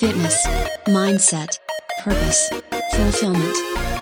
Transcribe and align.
fitness, 0.00 0.46
mindset, 0.86 1.58
purpose, 2.02 2.48
fulfillment. 2.94 3.54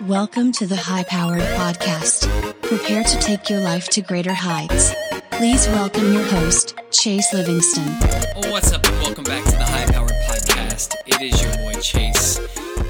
Welcome 0.03 0.53
to 0.53 0.65
the 0.65 0.77
High 0.77 1.03
Powered 1.03 1.41
Podcast. 1.41 2.31
Prepare 2.63 3.03
to 3.03 3.19
take 3.19 3.51
your 3.51 3.59
life 3.59 3.89
to 3.89 4.01
greater 4.01 4.33
heights. 4.33 4.95
Please 5.33 5.67
welcome 5.67 6.13
your 6.13 6.23
host, 6.23 6.77
Chase 6.93 7.35
Livingston. 7.35 7.89
What's 8.49 8.71
up, 8.73 8.85
welcome 9.03 9.25
back 9.25 9.45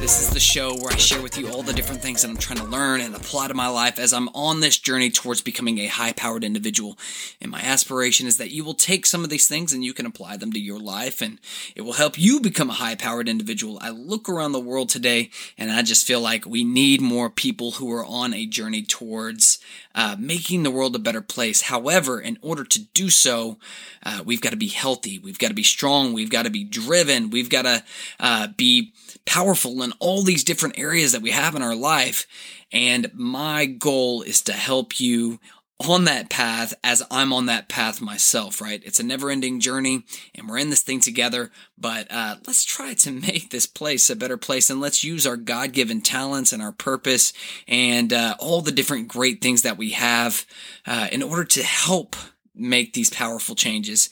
This 0.09 0.23
is 0.23 0.31
the 0.31 0.41
show 0.41 0.75
where 0.75 0.91
I 0.91 0.97
share 0.97 1.21
with 1.21 1.37
you 1.37 1.51
all 1.51 1.63
the 1.63 1.75
different 1.75 2.01
things 2.01 2.23
that 2.23 2.31
I'm 2.31 2.39
trying 2.39 2.61
to 2.61 2.65
learn 2.65 3.03
and 3.03 3.15
apply 3.15 3.49
to 3.49 3.53
my 3.53 3.69
life 3.69 3.99
as 3.99 4.15
I'm 4.15 4.31
on 4.31 4.61
this 4.61 4.79
journey 4.79 5.11
towards 5.11 5.43
becoming 5.43 5.77
a 5.77 5.87
high 5.87 6.15
powered 6.15 6.45
individual. 6.45 6.97
And 7.43 7.51
my 7.51 7.61
aspiration 7.61 8.27
is 8.27 8.39
that 8.39 8.51
you 8.51 8.65
will 8.65 8.73
take 8.73 9.05
some 9.05 9.23
of 9.23 9.29
these 9.29 9.47
things 9.47 9.71
and 9.71 9.85
you 9.85 9.93
can 9.93 10.07
apply 10.07 10.39
them 10.39 10.51
to 10.53 10.59
your 10.59 10.79
life 10.79 11.21
and 11.21 11.39
it 11.77 11.83
will 11.83 11.93
help 11.93 12.19
you 12.19 12.41
become 12.41 12.71
a 12.71 12.73
high 12.73 12.95
powered 12.95 13.29
individual. 13.29 13.79
I 13.83 13.91
look 13.91 14.31
around 14.31 14.53
the 14.53 14.61
world 14.61 14.89
today 14.89 15.29
and 15.59 15.71
I 15.71 15.83
just 15.83 16.07
feel 16.07 16.23
like 16.23 16.47
we 16.47 16.65
need 16.65 17.03
more 17.03 17.29
people 17.29 17.73
who 17.73 17.93
are 17.93 18.07
on 18.07 18.33
a 18.33 18.47
journey 18.47 18.81
towards 18.81 19.59
uh, 19.95 20.17
making 20.19 20.63
the 20.63 20.71
world 20.71 20.97
a 20.97 20.99
better 20.99 21.21
place. 21.21 21.61
However, 21.61 22.19
in 22.19 22.39
order 22.41 22.65
to 22.65 22.81
do 22.95 23.11
so, 23.11 23.59
uh, 24.05 24.23
we've 24.25 24.41
got 24.41 24.51
to 24.51 24.57
be 24.57 24.69
healthy, 24.69 25.19
we've 25.19 25.39
got 25.39 25.49
to 25.49 25.55
be 25.55 25.63
strong, 25.63 26.15
we've 26.15 26.31
got 26.31 26.45
to 26.45 26.51
be 26.51 26.65
driven, 26.65 27.29
we've 27.29 27.51
got 27.51 27.63
to 27.63 27.85
uh, 28.19 28.47
be 28.57 28.95
powerful 29.27 29.83
in 29.83 29.93
all 30.01 30.23
these 30.23 30.45
different 30.45 30.79
areas 30.79 31.13
that 31.13 31.23
we 31.23 31.31
have 31.31 31.55
in 31.55 31.63
our 31.63 31.77
life. 31.77 32.27
And 32.73 33.11
my 33.15 33.67
goal 33.67 34.23
is 34.23 34.43
to 34.43 34.53
help 34.53 35.01
you 35.01 35.39
on 35.87 36.05
that 36.05 36.29
path 36.29 36.75
as 36.83 37.05
I'm 37.11 37.33
on 37.33 37.47
that 37.47 37.69
path 37.69 38.01
myself, 38.01 38.61
right? 38.61 38.83
It's 38.85 38.99
a 38.99 39.05
never 39.05 39.31
ending 39.31 39.61
journey 39.61 40.03
and 40.35 40.49
we're 40.49 40.59
in 40.59 40.71
this 40.71 40.83
thing 40.83 40.99
together, 40.99 41.53
but 41.77 42.09
uh, 42.11 42.37
let's 42.47 42.65
try 42.65 42.95
to 42.95 43.11
make 43.13 43.51
this 43.51 43.67
place 43.67 44.11
a 44.11 44.17
better 44.17 44.37
place 44.37 44.71
and 44.71 44.81
let's 44.81 45.05
use 45.05 45.27
our 45.27 45.37
God 45.37 45.73
given 45.73 46.01
talents 46.01 46.53
and 46.53 46.61
our 46.61 46.73
purpose 46.73 47.33
and 47.69 48.13
uh, 48.13 48.35
all 48.41 48.61
the 48.61 48.73
different 48.73 49.09
great 49.09 49.41
things 49.41 49.63
that 49.63 49.79
we 49.79 49.91
have 49.91 50.45
uh, 50.85 51.09
in 51.13 51.23
order 51.23 51.45
to 51.45 51.63
help 51.63 52.17
make 52.59 52.93
these 52.93 53.11
powerful 53.11 53.55
changes. 53.55 54.11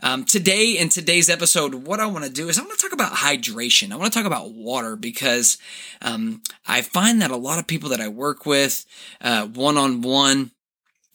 Um, 0.00 0.24
today, 0.24 0.72
in 0.72 0.88
today's 0.88 1.30
episode, 1.30 1.74
what 1.74 2.00
I 2.00 2.06
want 2.06 2.24
to 2.24 2.30
do 2.30 2.48
is 2.48 2.58
I 2.58 2.62
want 2.62 2.76
to 2.76 2.82
talk 2.82 2.92
about 2.92 3.12
hydration. 3.12 3.92
I 3.92 3.96
want 3.96 4.12
to 4.12 4.18
talk 4.18 4.26
about 4.26 4.52
water 4.52 4.96
because 4.96 5.58
um, 6.00 6.42
I 6.66 6.82
find 6.82 7.22
that 7.22 7.30
a 7.30 7.36
lot 7.36 7.60
of 7.60 7.68
people 7.68 7.90
that 7.90 8.00
I 8.00 8.08
work 8.08 8.44
with 8.44 8.84
one 9.20 9.76
on 9.76 10.02
one 10.02 10.50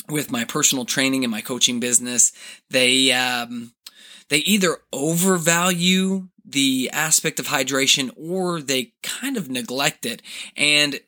with 0.09 0.31
my 0.31 0.45
personal 0.45 0.85
training 0.85 1.23
and 1.23 1.31
my 1.31 1.41
coaching 1.41 1.79
business, 1.79 2.31
they 2.69 3.11
um, 3.11 3.73
they 4.29 4.37
either 4.39 4.77
overvalue 4.93 6.27
the 6.45 6.89
aspect 6.93 7.39
of 7.39 7.47
hydration 7.47 8.11
or 8.15 8.61
they 8.61 8.93
kind 9.03 9.37
of 9.37 9.49
neglect 9.49 10.05
it. 10.05 10.21
And 10.55 10.99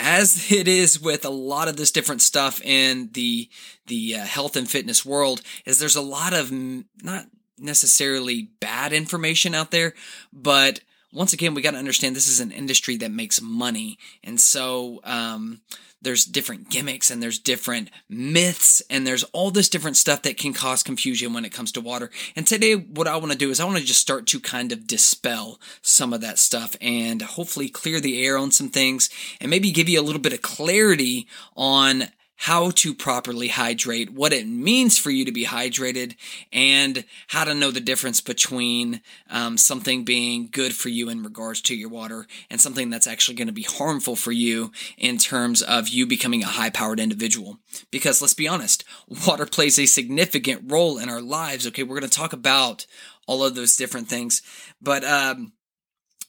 as 0.00 0.50
it 0.50 0.66
is 0.66 1.00
with 1.00 1.24
a 1.24 1.30
lot 1.30 1.68
of 1.68 1.76
this 1.76 1.90
different 1.90 2.22
stuff 2.22 2.60
in 2.62 3.10
the 3.12 3.48
the 3.86 4.16
uh, 4.16 4.24
health 4.24 4.56
and 4.56 4.68
fitness 4.68 5.04
world 5.04 5.42
is 5.64 5.78
there's 5.78 5.96
a 5.96 6.00
lot 6.00 6.32
of 6.32 6.50
not 6.52 7.26
necessarily 7.58 8.50
bad 8.60 8.92
information 8.92 9.54
out 9.54 9.70
there 9.70 9.92
but 10.32 10.80
once 11.12 11.32
again 11.32 11.54
we 11.54 11.62
got 11.62 11.72
to 11.72 11.78
understand 11.78 12.14
this 12.14 12.28
is 12.28 12.40
an 12.40 12.52
industry 12.52 12.96
that 12.96 13.10
makes 13.10 13.40
money 13.40 13.98
and 14.22 14.40
so 14.40 15.00
um, 15.04 15.60
there's 16.02 16.24
different 16.24 16.70
gimmicks 16.70 17.10
and 17.10 17.22
there's 17.22 17.38
different 17.38 17.90
myths 18.08 18.82
and 18.88 19.06
there's 19.06 19.24
all 19.24 19.50
this 19.50 19.68
different 19.68 19.96
stuff 19.96 20.22
that 20.22 20.38
can 20.38 20.52
cause 20.52 20.82
confusion 20.82 21.32
when 21.34 21.44
it 21.44 21.52
comes 21.52 21.72
to 21.72 21.80
water. 21.80 22.10
And 22.34 22.46
today, 22.46 22.74
what 22.74 23.06
I 23.06 23.16
want 23.16 23.32
to 23.32 23.38
do 23.38 23.50
is 23.50 23.60
I 23.60 23.64
want 23.64 23.78
to 23.78 23.84
just 23.84 24.00
start 24.00 24.26
to 24.28 24.40
kind 24.40 24.72
of 24.72 24.86
dispel 24.86 25.60
some 25.82 26.12
of 26.12 26.22
that 26.22 26.38
stuff 26.38 26.74
and 26.80 27.20
hopefully 27.20 27.68
clear 27.68 28.00
the 28.00 28.24
air 28.24 28.38
on 28.38 28.50
some 28.50 28.70
things 28.70 29.10
and 29.40 29.50
maybe 29.50 29.70
give 29.70 29.88
you 29.88 30.00
a 30.00 30.02
little 30.02 30.20
bit 30.20 30.32
of 30.32 30.42
clarity 30.42 31.26
on 31.54 32.04
how 32.44 32.70
to 32.70 32.94
properly 32.94 33.48
hydrate, 33.48 34.08
what 34.08 34.32
it 34.32 34.46
means 34.48 34.96
for 34.96 35.10
you 35.10 35.26
to 35.26 35.32
be 35.32 35.44
hydrated, 35.44 36.14
and 36.50 37.04
how 37.28 37.44
to 37.44 37.52
know 37.52 37.70
the 37.70 37.82
difference 37.82 38.22
between 38.22 39.02
um, 39.28 39.58
something 39.58 40.06
being 40.06 40.48
good 40.50 40.74
for 40.74 40.88
you 40.88 41.10
in 41.10 41.22
regards 41.22 41.60
to 41.60 41.76
your 41.76 41.90
water 41.90 42.26
and 42.48 42.58
something 42.58 42.88
that's 42.88 43.06
actually 43.06 43.34
going 43.34 43.46
to 43.46 43.52
be 43.52 43.64
harmful 43.64 44.16
for 44.16 44.32
you 44.32 44.72
in 44.96 45.18
terms 45.18 45.60
of 45.60 45.90
you 45.90 46.06
becoming 46.06 46.42
a 46.42 46.46
high 46.46 46.70
powered 46.70 46.98
individual. 46.98 47.58
Because 47.90 48.22
let's 48.22 48.32
be 48.32 48.48
honest, 48.48 48.84
water 49.26 49.44
plays 49.44 49.78
a 49.78 49.84
significant 49.84 50.62
role 50.64 50.96
in 50.96 51.10
our 51.10 51.20
lives. 51.20 51.66
Okay, 51.66 51.82
we're 51.82 52.00
going 52.00 52.10
to 52.10 52.18
talk 52.18 52.32
about 52.32 52.86
all 53.26 53.44
of 53.44 53.54
those 53.54 53.76
different 53.76 54.08
things, 54.08 54.40
but, 54.80 55.04
um, 55.04 55.52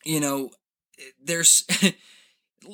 you 0.03 0.19
know, 0.19 0.49
there's. 1.23 1.65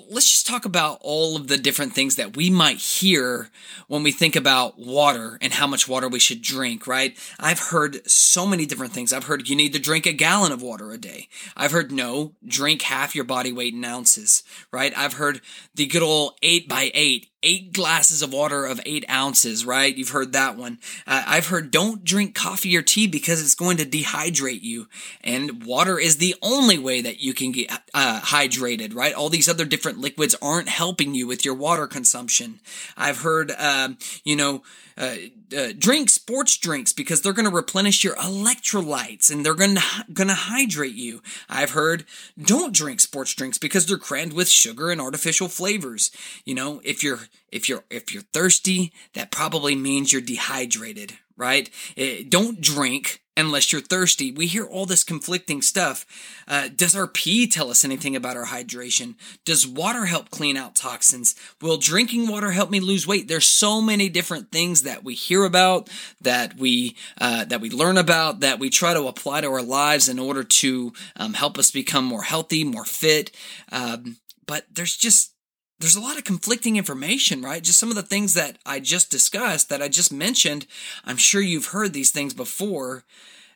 let's 0.10 0.30
just 0.30 0.48
talk 0.48 0.66
about 0.66 1.00
all 1.02 1.36
of 1.38 1.48
the 1.48 1.58
different 1.58 1.94
things 1.94 2.16
that 2.16 2.36
we 2.36 2.50
might 2.50 2.78
hear 2.78 3.50
when 3.88 4.04
we 4.04 4.12
think 4.12 4.36
about 4.36 4.78
water 4.78 5.38
and 5.42 5.54
how 5.54 5.66
much 5.66 5.88
water 5.88 6.10
we 6.10 6.20
should 6.20 6.42
drink, 6.42 6.88
right? 6.88 7.18
I've 7.40 7.60
heard 7.60 8.08
so 8.10 8.46
many 8.46 8.66
different 8.66 8.92
things. 8.92 9.14
I've 9.14 9.26
heard 9.26 9.48
you 9.48 9.56
need 9.56 9.74
to 9.74 9.80
drink 9.80 10.06
a 10.06 10.12
gallon 10.12 10.52
of 10.52 10.62
water 10.62 10.92
a 10.92 10.98
day. 10.98 11.30
I've 11.56 11.72
heard 11.72 11.92
no, 11.92 12.34
drink 12.46 12.82
half 12.82 13.16
your 13.16 13.24
body 13.24 13.54
weight 13.54 13.74
in 13.74 13.86
ounces, 13.86 14.44
right? 14.72 14.94
I've 14.98 15.14
heard 15.14 15.42
the 15.74 15.86
good 15.86 16.04
old 16.04 16.34
eight 16.42 16.68
by 16.68 16.92
eight 16.94 17.30
eight 17.44 17.72
glasses 17.72 18.22
of 18.22 18.34
water 18.34 18.66
of 18.66 18.82
eight 18.86 19.06
ounces, 19.10 19.66
right? 19.66 19.96
You've 19.96 20.10
heard 20.10 20.34
that 20.34 20.58
one. 20.58 20.80
Uh, 21.06 21.24
I've 21.28 21.48
heard 21.48 21.72
don't 21.72 22.04
drink 22.04 22.34
coffee 22.34 22.76
or 22.76 22.82
tea 22.82 23.08
because 23.08 23.42
it's 23.42 23.56
going 23.56 23.78
to 23.78 23.86
dehydrate 23.86 24.64
you. 24.64 24.88
And 25.24 25.64
water 25.64 26.00
is 26.00 26.18
the 26.18 26.36
only 26.42 26.78
way 26.78 27.02
that 27.02 27.22
you 27.22 27.34
can 27.34 27.52
get 27.52 27.72
uh, 27.94 28.22
hydrated, 28.22 28.96
right? 28.96 29.14
All 29.14 29.30
these 29.30 29.50
other 29.50 29.66
different 29.66 30.00
liquids 30.00 30.36
aren't 30.42 30.70
helping 30.70 31.14
you 31.14 31.28
with 31.28 31.46
your 31.46 31.54
water 31.54 31.88
consumption. 31.88 32.60
I've 32.96 33.22
heard, 33.22 33.52
uh, 33.52 33.90
you 34.24 34.36
know, 34.36 34.64
uh, 34.98 35.16
uh, 35.56 35.74
drink 35.78 36.10
sports 36.10 36.58
drinks 36.58 36.94
because 36.94 37.22
they're 37.22 37.34
going 37.34 37.50
to 37.50 37.56
replenish 37.56 38.04
your 38.04 38.16
electrolytes 38.16 39.32
and 39.32 39.46
they're 39.46 39.54
going 39.54 39.76
to 39.76 39.82
going 40.14 40.28
to 40.28 40.34
hydrate 40.34 40.96
you. 40.96 41.22
I've 41.50 41.72
heard 41.72 42.06
don't 42.42 42.74
drink 42.74 43.00
sports 43.00 43.34
drinks 43.34 43.58
because 43.58 43.86
they're 43.86 43.98
crammed 43.98 44.34
with 44.34 44.50
sugar 44.50 44.92
and 44.92 45.00
artificial 45.00 45.48
flavors. 45.48 46.12
You 46.46 46.56
know, 46.56 46.82
if 46.84 47.04
you're 47.04 47.20
if 47.52 47.70
you're 47.70 47.84
if 47.90 48.14
you're 48.14 48.24
thirsty, 48.24 48.94
that 49.14 49.32
probably 49.32 49.76
means 49.76 50.12
you're 50.12 50.22
dehydrated, 50.22 51.14
right? 51.38 51.70
Eh, 51.96 52.24
don't 52.28 52.60
drink 52.60 53.22
unless 53.38 53.72
you're 53.72 53.82
thirsty. 53.82 54.32
We 54.32 54.48
hear 54.48 54.66
all 54.66 54.88
this 54.88 55.04
conflicting 55.04 55.62
stuff. 55.62 56.06
Uh, 56.48 56.70
does 56.76 56.96
our 56.96 57.08
pee 57.08 57.48
tell 57.48 57.70
us 57.70 57.86
anything 57.86 58.16
about 58.16 58.36
our 58.36 58.48
hydration? 58.48 59.14
Does 59.46 59.68
water 59.68 60.06
help 60.06 60.32
clean 60.32 60.58
out 60.58 60.76
toxins? 60.76 61.36
Will 61.62 61.78
drinking 61.78 62.28
water 62.28 62.52
help 62.52 62.72
me 62.72 62.80
lose 62.80 63.08
weight? 63.08 63.28
There's 63.28 63.48
so 63.48 63.80
many 63.80 64.10
different 64.10 64.52
things 64.52 64.82
that 64.82 65.04
we 65.04 65.14
hear 65.14 65.46
about, 65.46 65.90
that 66.20 66.58
we 66.58 66.98
uh, 67.22 67.46
that 67.46 67.62
we 67.62 67.70
learn 67.70 67.98
about, 67.98 68.40
that 68.40 68.60
we 68.60 68.70
try 68.70 68.94
to 68.94 69.08
apply 69.08 69.42
to 69.42 69.48
our 69.48 69.62
lives 69.62 70.10
in 70.10 70.18
order 70.18 70.44
to 70.44 70.92
um, 71.16 71.34
help 71.34 71.60
us 71.60 71.70
become 71.70 72.06
more 72.06 72.24
healthy, 72.24 72.64
more 72.64 72.86
fit. 72.86 73.32
Um, 73.72 74.18
but 74.48 74.66
there's 74.74 74.98
just 74.98 75.34
there's 75.80 75.96
a 75.96 76.02
lot 76.02 76.18
of 76.18 76.24
conflicting 76.24 76.76
information, 76.76 77.42
right? 77.42 77.64
Just 77.64 77.80
some 77.80 77.90
of 77.90 77.96
the 77.96 78.04
things 78.04 78.34
that 78.34 78.58
I 78.66 78.80
just 78.80 79.12
discussed, 79.12 79.70
that 79.70 79.82
I 79.82 79.88
just 79.88 80.12
mentioned. 80.12 80.66
I'm 81.06 81.18
sure 81.18 81.42
you've 81.42 81.68
heard 81.68 81.94
these 81.94 82.12
things 82.12 82.34
before, 82.34 83.04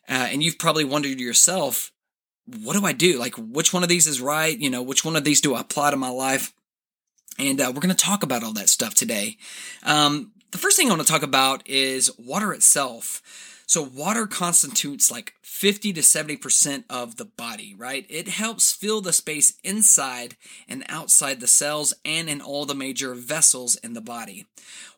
uh, 0.08 0.28
and 0.32 0.44
you've 0.44 0.60
probably 0.60 0.84
wondered 0.84 1.20
yourself, 1.20 1.92
what 2.46 2.78
do 2.78 2.86
I 2.86 2.94
do? 2.94 3.18
Like, 3.18 3.36
which 3.38 3.74
one 3.74 3.84
of 3.84 3.90
these 3.90 4.08
is 4.08 4.22
right? 4.22 4.58
You 4.58 4.70
know, 4.70 4.82
which 4.82 5.06
one 5.06 5.16
of 5.16 5.24
these 5.24 5.42
do 5.42 5.56
I 5.56 5.62
apply 5.62 5.92
to 5.92 5.98
my 5.98 6.10
life? 6.10 6.54
And 7.40 7.60
uh, 7.60 7.72
we're 7.74 7.82
going 7.82 7.96
to 7.96 8.06
talk 8.06 8.24
about 8.24 8.44
all 8.44 8.54
that 8.54 8.70
stuff 8.70 8.94
today. 8.94 9.38
Um, 9.84 10.34
the 10.52 10.58
first 10.58 10.78
thing 10.78 10.88
I 10.88 10.90
want 10.90 11.02
to 11.02 11.12
talk 11.12 11.24
about 11.24 11.68
is 11.68 12.12
water 12.20 12.54
itself. 12.54 13.22
So, 13.72 13.82
water 13.82 14.28
constitutes 14.28 15.10
like 15.10 15.34
50 15.44 15.94
to 15.94 16.02
70% 16.02 16.84
of 16.90 17.16
the 17.16 17.24
body, 17.24 17.74
right? 17.78 18.06
It 18.10 18.28
helps 18.28 18.74
fill 18.74 19.00
the 19.00 19.14
space 19.14 19.54
inside 19.64 20.36
and 20.68 20.84
outside 20.90 21.40
the 21.40 21.48
cells 21.48 21.94
and 22.04 22.30
in 22.30 22.42
all 22.42 22.66
the 22.66 22.76
major 22.76 23.16
vessels 23.16 23.78
in 23.78 23.94
the 23.94 24.02
body. 24.02 24.46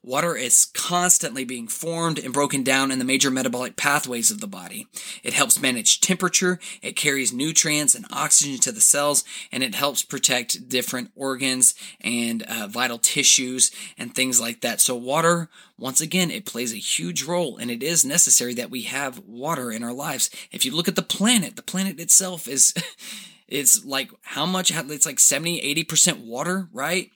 Water 0.01 0.35
is 0.35 0.65
constantly 0.73 1.45
being 1.45 1.67
formed 1.67 2.17
and 2.17 2.33
broken 2.33 2.63
down 2.63 2.91
in 2.91 2.97
the 2.97 3.05
major 3.05 3.29
metabolic 3.29 3.75
pathways 3.75 4.31
of 4.31 4.41
the 4.41 4.47
body. 4.47 4.87
It 5.23 5.33
helps 5.33 5.61
manage 5.61 6.01
temperature, 6.01 6.59
it 6.81 6.95
carries 6.95 7.31
nutrients 7.31 7.93
and 7.93 8.05
oxygen 8.11 8.59
to 8.61 8.71
the 8.71 8.81
cells, 8.81 9.23
and 9.51 9.63
it 9.63 9.75
helps 9.75 10.03
protect 10.03 10.67
different 10.67 11.11
organs 11.15 11.75
and 12.01 12.41
uh, 12.43 12.67
vital 12.67 12.97
tissues 12.97 13.69
and 13.97 14.15
things 14.15 14.41
like 14.41 14.59
that. 14.59 14.81
So, 14.81 14.95
water, 14.95 15.49
once 15.83 15.99
again, 15.99 16.31
it 16.31 16.45
plays 16.45 16.71
a 16.71 16.77
huge 16.77 17.23
role, 17.23 17.57
and 17.57 17.69
it 17.69 17.83
is 17.83 18.05
necessary 18.05 18.53
that 18.53 18.69
we 18.69 18.83
have 18.83 19.19
water 19.27 19.69
in 19.69 19.83
our 19.83 19.91
lives. 19.91 20.29
If 20.49 20.63
you 20.63 20.73
look 20.73 20.87
at 20.87 20.95
the 20.95 21.01
planet, 21.01 21.57
the 21.57 21.61
planet 21.61 21.99
itself 21.99 22.47
is. 22.47 22.73
it's 23.49 23.83
like 23.83 24.09
how 24.21 24.45
much 24.45 24.71
it's 24.71 25.05
like 25.05 25.19
70 25.19 25.83
80% 25.83 26.25
water 26.25 26.69
right 26.71 27.11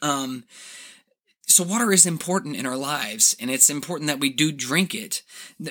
um 0.00 0.44
so 1.46 1.62
water 1.62 1.92
is 1.92 2.06
important 2.06 2.56
in 2.56 2.66
our 2.66 2.76
lives 2.76 3.36
and 3.38 3.50
it's 3.50 3.68
important 3.68 4.08
that 4.08 4.18
we 4.18 4.30
do 4.30 4.50
drink 4.50 4.94
it. 4.94 5.22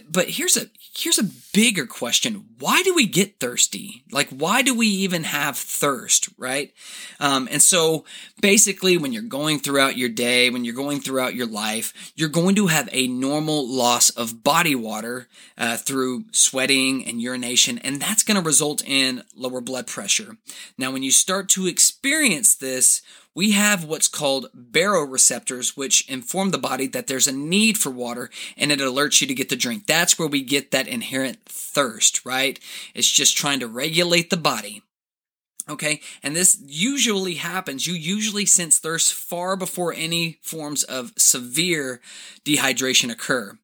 But 0.10 0.30
here's 0.30 0.56
a 0.56 0.68
here's 0.96 1.18
a 1.18 1.30
bigger 1.52 1.88
question. 1.88 2.46
Why 2.60 2.84
do 2.84 2.94
we 2.94 3.08
get 3.08 3.40
thirsty? 3.40 4.04
Like 4.12 4.30
why 4.30 4.62
do 4.62 4.76
we 4.76 4.88
even 4.88 5.24
have 5.24 5.58
thirst 5.58 6.30
right? 6.38 6.72
Um, 7.20 7.50
and 7.52 7.62
so 7.62 8.06
basically 8.40 8.98
when 8.98 9.14
you're 9.14 9.24
going 9.24 9.60
throughout 9.60 9.98
your 9.98 10.10
day 10.10 10.50
when 10.50 10.64
you're 10.64 10.76
going 10.76 11.02
throughout 11.02 11.36
your 11.36 11.48
life 11.48 12.14
you're 12.16 12.30
going 12.30 12.56
to 12.56 12.68
have 12.68 12.88
a 12.92 13.08
normal 13.08 13.68
loss 13.68 14.10
of 14.12 14.44
body 14.44 14.76
water 14.76 15.28
uh, 15.58 15.78
through 15.78 16.26
sweating 16.32 17.04
and 17.06 17.20
urination 17.20 17.80
and 17.80 18.00
that's 18.00 18.24
going 18.24 18.40
to 18.40 18.46
result 18.46 18.84
in 18.86 19.24
lower 19.36 19.60
blood 19.60 19.88
pressure. 19.88 20.38
Now 20.78 20.92
when 20.92 21.04
you 21.04 21.12
start 21.12 21.50
to 21.50 21.68
experience 21.68 22.56
this 22.56 23.02
we 23.36 23.52
have 23.52 23.84
what's 23.84 24.08
called 24.08 24.50
baroreceptors, 24.56 25.76
which 25.76 26.08
inform 26.10 26.52
the 26.52 26.58
body 26.58 26.88
that 26.88 27.08
there's 27.08 27.28
a 27.28 27.32
need 27.32 27.78
for 27.78 27.90
water 27.90 28.30
and 28.58 28.72
it 28.72 28.80
alerts 28.80 29.22
you 29.22 29.28
to 29.28 29.34
get 29.34 29.50
the 29.50 29.56
drink. 29.56 29.88
That's 29.88 30.20
where 30.20 30.28
we 30.28 30.42
get 30.42 30.72
that 30.72 30.88
inherent 30.88 31.44
thirst, 31.46 32.26
right? 32.26 32.60
It's 32.94 33.10
just 33.10 33.38
trying 33.38 33.60
to 33.60 33.68
regulate 33.68 34.30
the 34.30 34.38
body. 34.38 34.84
Okay, 35.70 36.02
and 36.22 36.36
this 36.36 36.62
usually 36.66 37.36
happens. 37.36 37.88
You 37.88 37.94
usually 37.94 38.46
sense 38.46 38.80
thirst 38.80 39.14
far 39.14 39.56
before 39.56 39.94
any 39.94 40.40
forms 40.42 40.84
of 40.84 41.14
severe 41.18 42.02
dehydration 42.44 43.10
occur. 43.10 43.58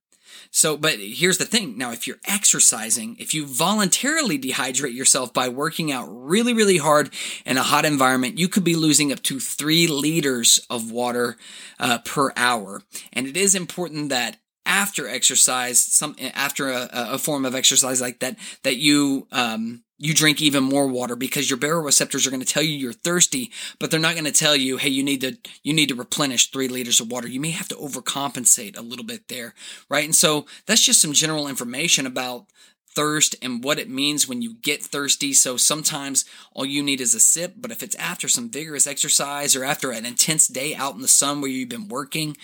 So, 0.51 0.77
but 0.77 0.95
here's 0.99 1.37
the 1.37 1.45
thing. 1.45 1.77
Now, 1.77 1.91
if 1.91 2.07
you're 2.07 2.19
exercising, 2.25 3.15
if 3.19 3.33
you 3.33 3.45
voluntarily 3.45 4.39
dehydrate 4.39 4.95
yourself 4.95 5.31
by 5.31 5.47
working 5.47 5.91
out 5.91 6.07
really, 6.09 6.53
really 6.53 6.77
hard 6.77 7.11
in 7.45 7.57
a 7.57 7.63
hot 7.63 7.85
environment, 7.85 8.39
you 8.39 8.47
could 8.47 8.63
be 8.63 8.75
losing 8.75 9.11
up 9.11 9.21
to 9.23 9.39
three 9.39 9.85
liters 9.85 10.59
of 10.69 10.91
water 10.91 11.37
uh, 11.79 11.99
per 11.99 12.33
hour. 12.35 12.81
And 13.13 13.27
it 13.27 13.37
is 13.37 13.53
important 13.53 14.09
that 14.09 14.37
after 14.69 15.07
exercise, 15.07 15.81
some 15.81 16.15
after 16.35 16.69
a, 16.69 16.87
a 16.93 17.17
form 17.17 17.43
of 17.43 17.55
exercise 17.55 17.99
like 17.99 18.19
that, 18.19 18.37
that 18.63 18.77
you 18.77 19.27
um, 19.31 19.83
you 19.97 20.13
drink 20.13 20.41
even 20.41 20.63
more 20.63 20.87
water 20.87 21.15
because 21.15 21.49
your 21.49 21.59
baroreceptors 21.59 22.25
are 22.25 22.29
going 22.29 22.39
to 22.41 22.45
tell 22.45 22.63
you 22.63 22.77
you're 22.77 22.93
thirsty, 22.93 23.51
but 23.79 23.89
they're 23.89 23.99
not 23.99 24.13
going 24.13 24.25
to 24.25 24.31
tell 24.31 24.55
you, 24.55 24.77
hey, 24.77 24.87
you 24.87 25.03
need 25.03 25.21
to 25.21 25.37
you 25.63 25.73
need 25.73 25.89
to 25.89 25.95
replenish 25.95 26.51
three 26.51 26.67
liters 26.67 27.01
of 27.01 27.11
water. 27.11 27.27
You 27.27 27.41
may 27.41 27.49
have 27.49 27.67
to 27.69 27.75
overcompensate 27.75 28.77
a 28.77 28.83
little 28.83 29.05
bit 29.05 29.27
there, 29.27 29.55
right? 29.89 30.05
And 30.05 30.15
so 30.15 30.45
that's 30.67 30.83
just 30.85 31.01
some 31.01 31.13
general 31.13 31.47
information 31.47 32.05
about 32.05 32.45
thirst 32.91 33.35
and 33.41 33.63
what 33.63 33.79
it 33.79 33.89
means 33.89 34.27
when 34.27 34.41
you 34.41 34.55
get 34.55 34.83
thirsty. 34.83 35.33
So 35.33 35.57
sometimes 35.57 36.25
all 36.53 36.65
you 36.65 36.81
need 36.81 37.01
is 37.01 37.13
a 37.13 37.19
sip, 37.19 37.53
but 37.57 37.71
if 37.71 37.83
it's 37.83 37.95
after 37.95 38.27
some 38.27 38.49
vigorous 38.49 38.87
exercise 38.87 39.55
or 39.55 39.63
after 39.63 39.91
an 39.91 40.05
intense 40.05 40.47
day 40.47 40.75
out 40.75 40.95
in 40.95 41.01
the 41.01 41.07
sun 41.07 41.39
where 41.39 41.49
you've 41.49 41.69
been 41.69 41.87
working, 41.87 42.35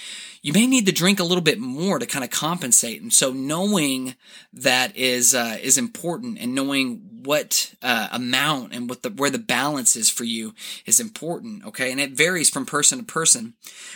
you 0.42 0.54
may 0.54 0.68
need 0.68 0.86
to 0.86 0.92
drink 0.92 1.20
a 1.20 1.24
little 1.24 1.42
bit 1.42 1.60
more 1.60 2.00
to 2.00 2.06
kind 2.06 2.24
of 2.24 2.30
compensate. 2.30 3.02
And 3.02 3.12
so 3.12 3.32
knowing 3.32 4.16
that 4.54 4.96
is 4.96 5.34
uh, 5.34 5.58
is 5.62 5.78
important, 5.78 6.38
and 6.40 6.54
knowing 6.54 7.15
what 7.26 7.74
uh, 7.82 8.08
amount 8.12 8.74
and 8.74 8.90
what 8.90 9.04
the 9.04 9.10
where 9.10 9.30
the 9.30 9.38
balance 9.38 9.96
is 9.96 10.10
for 10.10 10.24
you 10.24 10.54
is 10.86 11.00
important. 11.00 11.66
Okay, 11.66 11.92
and 11.92 12.00
it 12.00 12.12
varies 12.12 12.50
from 12.50 12.66
person 12.66 13.00
to 13.00 13.06
person. 13.06 13.56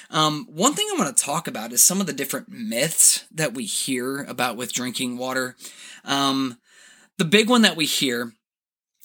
Um, 0.10 0.48
one 0.50 0.74
thing 0.74 0.88
I 0.92 0.98
want 0.98 1.16
to 1.16 1.24
talk 1.24 1.48
about 1.48 1.72
is 1.72 1.86
some 1.86 2.02
of 2.02 2.08
the 2.08 2.14
different 2.14 2.50
myths 2.50 3.26
that 3.32 3.54
we 3.54 3.66
hear 3.66 4.24
about 4.24 4.58
with 4.58 4.74
drinking 4.74 5.18
water. 5.18 5.56
Um, 6.04 6.58
the 7.18 7.26
big 7.26 7.50
one 7.50 7.62
that 7.64 7.76
we 7.76 7.86
hear 7.86 8.34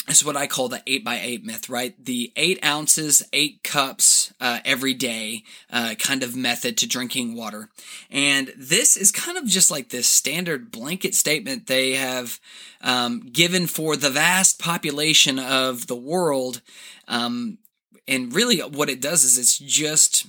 is 0.08 0.24
what 0.24 0.36
I 0.36 0.46
call 0.46 0.68
the 0.68 0.82
eight 0.86 1.04
by 1.04 1.18
eight 1.20 1.44
myth, 1.44 1.68
right? 1.68 1.94
The 2.04 2.32
eight 2.36 2.64
ounces, 2.64 3.22
eight 3.32 3.62
cups 3.62 4.32
uh, 4.40 4.60
every 4.64 4.92
day 4.92 5.44
uh, 5.70 5.94
kind 5.98 6.22
of 6.22 6.36
method 6.36 6.76
to 6.78 6.88
drinking 6.88 7.36
water. 7.36 7.70
And 8.10 8.52
this 8.56 8.96
is 8.96 9.10
kind 9.10 9.38
of 9.38 9.46
just 9.46 9.70
like 9.70 9.88
this 9.88 10.06
standard 10.06 10.70
blanket 10.70 11.14
statement 11.14 11.66
they 11.66 11.92
have 11.92 12.38
um, 12.82 13.20
given 13.32 13.66
for 13.66 13.96
the 13.96 14.10
vast 14.10 14.58
population 14.58 15.38
of 15.38 15.86
the 15.86 15.96
world. 15.96 16.60
Um, 17.08 17.58
and 18.06 18.34
really, 18.34 18.58
what 18.58 18.90
it 18.90 19.00
does 19.00 19.24
is 19.24 19.38
it's 19.38 19.58
just, 19.58 20.26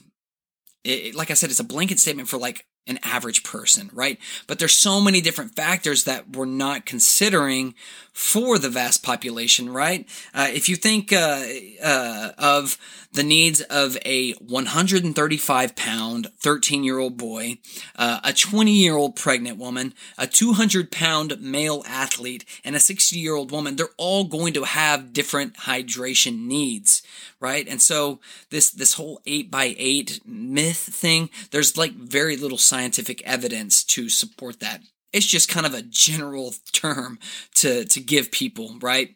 it, 0.85 1.15
like 1.15 1.31
I 1.31 1.33
said, 1.33 1.49
it's 1.49 1.59
a 1.59 1.65
blanket 1.65 1.99
statement 1.99 2.29
for 2.29 2.37
like 2.37 2.65
an 2.87 2.99
average 3.03 3.43
person, 3.43 3.89
right? 3.93 4.19
But 4.47 4.59
there's 4.59 4.73
so 4.73 5.01
many 5.01 5.21
different 5.21 5.55
factors 5.55 6.03
that 6.03 6.35
we're 6.35 6.45
not 6.45 6.85
considering 6.85 7.73
for 8.13 8.57
the 8.57 8.69
vast 8.69 9.03
population, 9.03 9.69
right? 9.69 10.07
Uh, 10.33 10.47
if 10.49 10.69
you 10.69 10.75
think 10.75 11.11
uh, 11.11 11.43
uh, 11.83 12.31
of 12.37 12.77
the 13.11 13.23
needs 13.23 13.61
of 13.61 13.97
a 14.05 14.33
135 14.33 15.75
pound 15.75 16.27
13 16.39 16.83
year 16.83 16.97
old 16.99 17.17
boy, 17.17 17.57
uh, 17.97 18.19
a 18.23 18.31
20 18.31 18.71
year 18.71 18.95
old 18.95 19.15
pregnant 19.15 19.57
woman, 19.57 19.93
a 20.17 20.27
200 20.27 20.91
pound 20.91 21.41
male 21.41 21.83
athlete, 21.87 22.45
and 22.63 22.75
a 22.75 22.79
60 22.79 23.17
year 23.17 23.35
old 23.35 23.51
woman, 23.51 23.75
they're 23.75 23.89
all 23.97 24.23
going 24.25 24.53
to 24.53 24.63
have 24.63 25.11
different 25.11 25.55
hydration 25.55 26.45
needs, 26.45 27.03
right? 27.39 27.67
And 27.67 27.81
so 27.81 28.19
this 28.49 28.69
this 28.69 28.93
whole 28.93 29.21
eight 29.25 29.49
by 29.49 29.75
eight 29.77 30.21
myth 30.25 30.77
thing, 30.77 31.29
there's 31.51 31.77
like 31.77 31.93
very 31.93 32.37
little 32.37 32.57
scientific 32.75 33.21
evidence 33.23 33.85
to 33.85 34.09
support 34.09 34.59
that. 34.59 34.81
It's 35.13 35.25
just 35.25 35.47
kind 35.47 35.65
of 35.65 35.73
a 35.73 35.81
general 35.81 36.53
term 36.73 37.19
to 37.55 37.85
to 37.85 37.99
give 38.01 38.31
people, 38.31 38.77
right? 38.81 39.15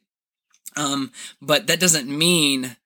Um, 0.78 1.12
but 1.42 1.68
that 1.68 1.82
doesn't 1.82 2.08
mean 2.08 2.78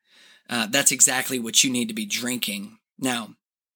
uh, 0.50 0.68
that's 0.72 0.92
exactly 0.92 1.38
what 1.38 1.64
you 1.64 1.70
need 1.70 1.90
to 1.90 1.94
be 1.94 2.06
drinking. 2.06 2.80
Now, 2.98 3.36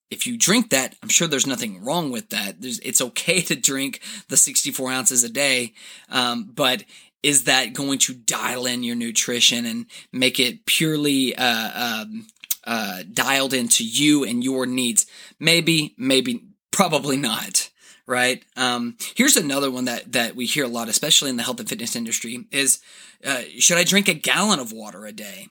if 0.09 0.25
you 0.25 0.37
drink 0.37 0.71
that, 0.71 0.95
I'm 1.03 1.09
sure 1.09 1.27
there's 1.27 1.45
nothing 1.45 1.83
wrong 1.83 2.11
with 2.11 2.29
that. 2.29 2.61
There's, 2.61 2.79
it's 2.79 3.01
okay 3.01 3.41
to 3.49 3.55
drink 3.55 4.01
the 4.29 4.37
64 4.37 4.91
ounces 4.91 5.23
a 5.23 5.29
day, 5.29 5.73
um, 6.09 6.49
but 6.53 6.83
is 7.21 7.43
that 7.43 7.73
going 7.73 7.99
to 7.99 8.13
dial 8.13 8.65
in 8.65 8.83
your 8.83 8.95
nutrition 8.95 9.65
and 9.65 9.85
make 10.11 10.39
it 10.39 10.65
purely 10.65 11.35
uh, 11.35 11.71
um, 11.75 12.27
uh, 12.63 13.03
dialed 13.11 13.53
into 13.53 13.83
you 13.83 14.23
and 14.23 14.43
your 14.43 14.65
needs? 14.65 15.05
Maybe, 15.39 15.93
maybe, 15.97 16.46
probably 16.77 17.17
not 17.17 17.71
right? 18.09 18.45
Um, 18.55 18.95
here's 19.15 19.35
another 19.35 19.69
one 19.69 19.83
that 19.83 20.13
that 20.13 20.35
we 20.35 20.45
hear 20.45 20.63
a 20.63 20.69
lot, 20.69 20.87
especially 20.87 21.29
in 21.29 21.35
the 21.35 21.43
health 21.43 21.59
and 21.59 21.67
fitness 21.67 21.93
industry, 21.95 22.45
is 22.51 22.79
uh, 23.25 23.41
should 23.59 23.77
I 23.77 23.83
drink 23.83 24.07
a 24.07 24.13
gallon 24.13 24.59
of 24.59 24.71
water 24.71 25.05
a 25.05 25.11
day? 25.11 25.49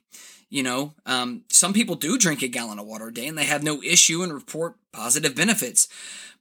You 0.48 0.62
know, 0.62 0.94
um, 1.04 1.42
some 1.50 1.74
people 1.74 1.96
do 1.96 2.16
drink 2.16 2.40
a 2.40 2.48
gallon 2.48 2.78
of 2.78 2.86
water 2.86 3.08
a 3.08 3.12
day 3.12 3.26
and 3.26 3.36
they 3.36 3.44
have 3.44 3.62
no 3.62 3.82
issue 3.82 4.22
and 4.22 4.32
report 4.32 4.76
positive 4.92 5.34
benefits. 5.34 5.86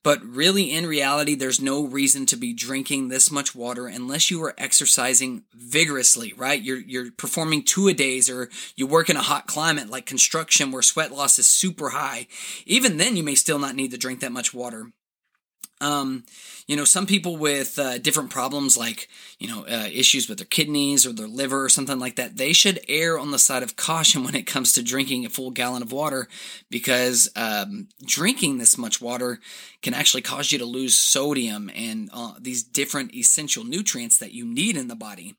But 0.06 0.24
really, 0.24 0.72
in 0.72 0.86
reality, 0.86 1.34
there's 1.34 1.60
no 1.60 1.84
reason 1.84 2.28
to 2.28 2.38
be 2.38 2.54
drinking 2.54 3.08
this 3.08 3.32
much 3.32 3.56
water 3.56 3.88
unless 3.88 4.30
you 4.30 4.40
are 4.44 4.54
exercising 4.56 5.46
vigorously, 5.52 6.32
right? 6.38 6.62
You're, 6.62 6.78
you're 6.78 7.10
performing 7.10 7.64
two 7.64 7.88
a 7.88 7.94
days 7.96 8.30
or 8.30 8.52
you 8.76 8.86
work 8.86 9.10
in 9.10 9.18
a 9.18 9.24
hot 9.24 9.48
climate 9.48 9.90
like 9.90 10.06
construction 10.06 10.70
where 10.70 10.84
sweat 10.84 11.12
loss 11.12 11.40
is 11.40 11.48
super 11.48 11.90
high. 11.90 12.28
Even 12.68 12.98
then, 12.98 13.18
you 13.18 13.24
may 13.24 13.34
still 13.34 13.58
not 13.58 13.76
need 13.76 13.90
to 13.90 13.98
drink 13.98 14.20
that 14.20 14.32
much 14.32 14.54
water. 14.54 14.92
Um, 15.82 16.24
you 16.68 16.76
know, 16.76 16.86
some 16.86 17.06
people 17.06 17.38
with 17.38 17.78
uh, 17.78 17.98
different 17.98 18.30
problems 18.30 18.78
like, 18.78 19.08
you 19.40 19.48
know, 19.48 19.66
uh, 19.66 19.88
issues 19.92 20.28
with 20.28 20.40
their 20.40 20.48
kidneys 20.48 21.06
or 21.06 21.14
their 21.14 21.28
liver 21.28 21.64
or 21.64 21.70
something 21.70 22.00
like 22.00 22.16
that, 22.16 22.38
they 22.38 22.54
should 22.54 22.80
err 22.88 23.20
on 23.20 23.32
the 23.32 23.40
side 23.40 23.64
of 23.64 23.76
caution 23.76 24.24
when 24.26 24.36
it 24.36 24.48
comes 24.48 24.74
to 24.74 24.84
drinking 24.84 25.26
a 25.26 25.30
full 25.30 25.52
gallon 25.52 25.82
of 25.82 25.92
water 25.92 26.28
because 26.70 27.30
um, 27.36 27.88
drinking 28.06 28.58
this 28.58 28.78
much 28.78 29.02
water 29.02 29.40
can 29.82 29.94
actually 29.94 30.22
cause 30.22 30.52
you 30.52 30.58
to 30.58 30.66
lose 30.66 30.96
sodium 30.96 31.70
and 31.76 32.10
uh, 32.14 32.34
these 32.40 32.64
different 32.64 33.14
essential 33.14 33.64
nutrients 33.64 34.18
that 34.18 34.34
you 34.34 34.46
need 34.46 34.78
in 34.78 34.88
the 34.88 34.96
body. 34.96 35.36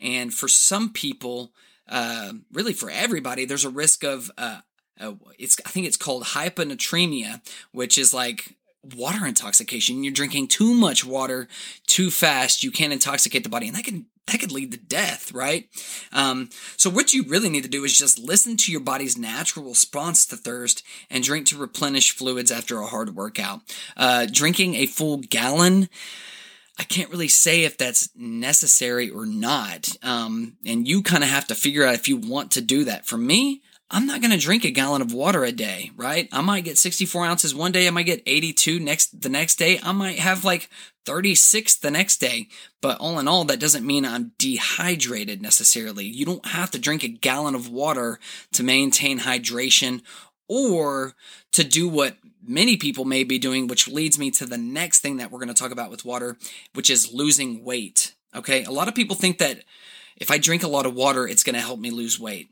And 0.00 0.32
for 0.32 0.48
some 0.48 0.92
people, 0.92 1.52
uh, 1.88 2.32
really 2.52 2.72
for 2.72 2.90
everybody, 2.90 3.44
there's 3.44 3.64
a 3.64 3.70
risk 3.70 4.04
of 4.04 4.30
uh, 4.38 4.60
uh, 5.00 5.12
it's 5.38 5.56
I 5.64 5.70
think 5.70 5.86
it's 5.86 5.96
called 5.96 6.24
hyponatremia, 6.24 7.40
which 7.72 7.98
is 7.98 8.12
like 8.12 8.56
water 8.82 9.26
intoxication. 9.26 10.04
You're 10.04 10.12
drinking 10.12 10.48
too 10.48 10.74
much 10.74 11.04
water 11.04 11.48
too 11.86 12.10
fast. 12.10 12.62
You 12.62 12.70
can 12.70 12.92
intoxicate 12.92 13.42
the 13.42 13.48
body, 13.48 13.68
and 13.68 13.76
that 13.76 13.84
can 13.84 14.06
that 14.26 14.40
could 14.40 14.52
lead 14.52 14.72
to 14.72 14.78
death, 14.78 15.32
right? 15.32 15.68
Um, 16.12 16.50
so 16.76 16.90
what 16.90 17.12
you 17.12 17.24
really 17.24 17.48
need 17.48 17.62
to 17.62 17.68
do 17.68 17.84
is 17.84 17.98
just 17.98 18.18
listen 18.18 18.56
to 18.58 18.72
your 18.72 18.80
body's 18.80 19.16
natural 19.16 19.66
response 19.66 20.26
to 20.26 20.36
thirst 20.36 20.82
and 21.10 21.24
drink 21.24 21.46
to 21.46 21.56
replenish 21.56 22.14
fluids 22.14 22.50
after 22.50 22.78
a 22.78 22.86
hard 22.86 23.16
workout. 23.16 23.60
Uh, 23.96 24.26
drinking 24.30 24.74
a 24.74 24.86
full 24.86 25.18
gallon. 25.18 25.88
I 26.78 26.84
can't 26.84 27.10
really 27.10 27.28
say 27.28 27.64
if 27.64 27.76
that's 27.76 28.10
necessary 28.14 29.10
or 29.10 29.26
not. 29.26 29.96
Um, 30.02 30.58
and 30.64 30.86
you 30.86 31.02
kind 31.02 31.24
of 31.24 31.30
have 31.30 31.46
to 31.48 31.54
figure 31.54 31.84
out 31.84 31.94
if 31.94 32.06
you 32.06 32.16
want 32.16 32.52
to 32.52 32.60
do 32.60 32.84
that. 32.84 33.06
For 33.06 33.16
me, 33.16 33.62
I'm 33.90 34.06
not 34.06 34.20
going 34.20 34.32
to 34.32 34.38
drink 34.38 34.64
a 34.64 34.70
gallon 34.70 35.00
of 35.00 35.14
water 35.14 35.44
a 35.44 35.52
day, 35.52 35.92
right? 35.96 36.28
I 36.30 36.42
might 36.42 36.64
get 36.64 36.76
64 36.76 37.24
ounces 37.24 37.54
one 37.54 37.72
day. 37.72 37.86
I 37.86 37.90
might 37.90 38.02
get 38.02 38.22
82 38.26 38.78
next, 38.80 39.22
the 39.22 39.30
next 39.30 39.56
day. 39.56 39.80
I 39.82 39.92
might 39.92 40.18
have 40.18 40.44
like 40.44 40.68
36 41.06 41.76
the 41.76 41.90
next 41.90 42.18
day. 42.18 42.48
But 42.82 42.98
all 42.98 43.18
in 43.18 43.26
all, 43.26 43.44
that 43.44 43.60
doesn't 43.60 43.86
mean 43.86 44.04
I'm 44.04 44.32
dehydrated 44.38 45.40
necessarily. 45.40 46.04
You 46.04 46.26
don't 46.26 46.44
have 46.46 46.70
to 46.72 46.78
drink 46.78 47.02
a 47.02 47.08
gallon 47.08 47.54
of 47.54 47.70
water 47.70 48.18
to 48.52 48.62
maintain 48.62 49.20
hydration 49.20 50.02
or 50.48 51.14
to 51.52 51.64
do 51.64 51.88
what 51.88 52.18
many 52.46 52.76
people 52.76 53.06
may 53.06 53.24
be 53.24 53.38
doing, 53.38 53.68
which 53.68 53.88
leads 53.88 54.18
me 54.18 54.30
to 54.32 54.44
the 54.44 54.58
next 54.58 55.00
thing 55.00 55.16
that 55.16 55.30
we're 55.30 55.40
going 55.40 55.48
to 55.48 55.54
talk 55.54 55.72
about 55.72 55.90
with 55.90 56.04
water, 56.04 56.36
which 56.74 56.90
is 56.90 57.14
losing 57.14 57.64
weight. 57.64 58.14
Okay. 58.34 58.64
A 58.64 58.70
lot 58.70 58.88
of 58.88 58.94
people 58.94 59.16
think 59.16 59.38
that 59.38 59.64
if 60.18 60.30
I 60.30 60.36
drink 60.36 60.62
a 60.62 60.68
lot 60.68 60.84
of 60.84 60.94
water, 60.94 61.26
it's 61.26 61.42
going 61.42 61.54
to 61.54 61.60
help 61.60 61.80
me 61.80 61.90
lose 61.90 62.20
weight. 62.20 62.50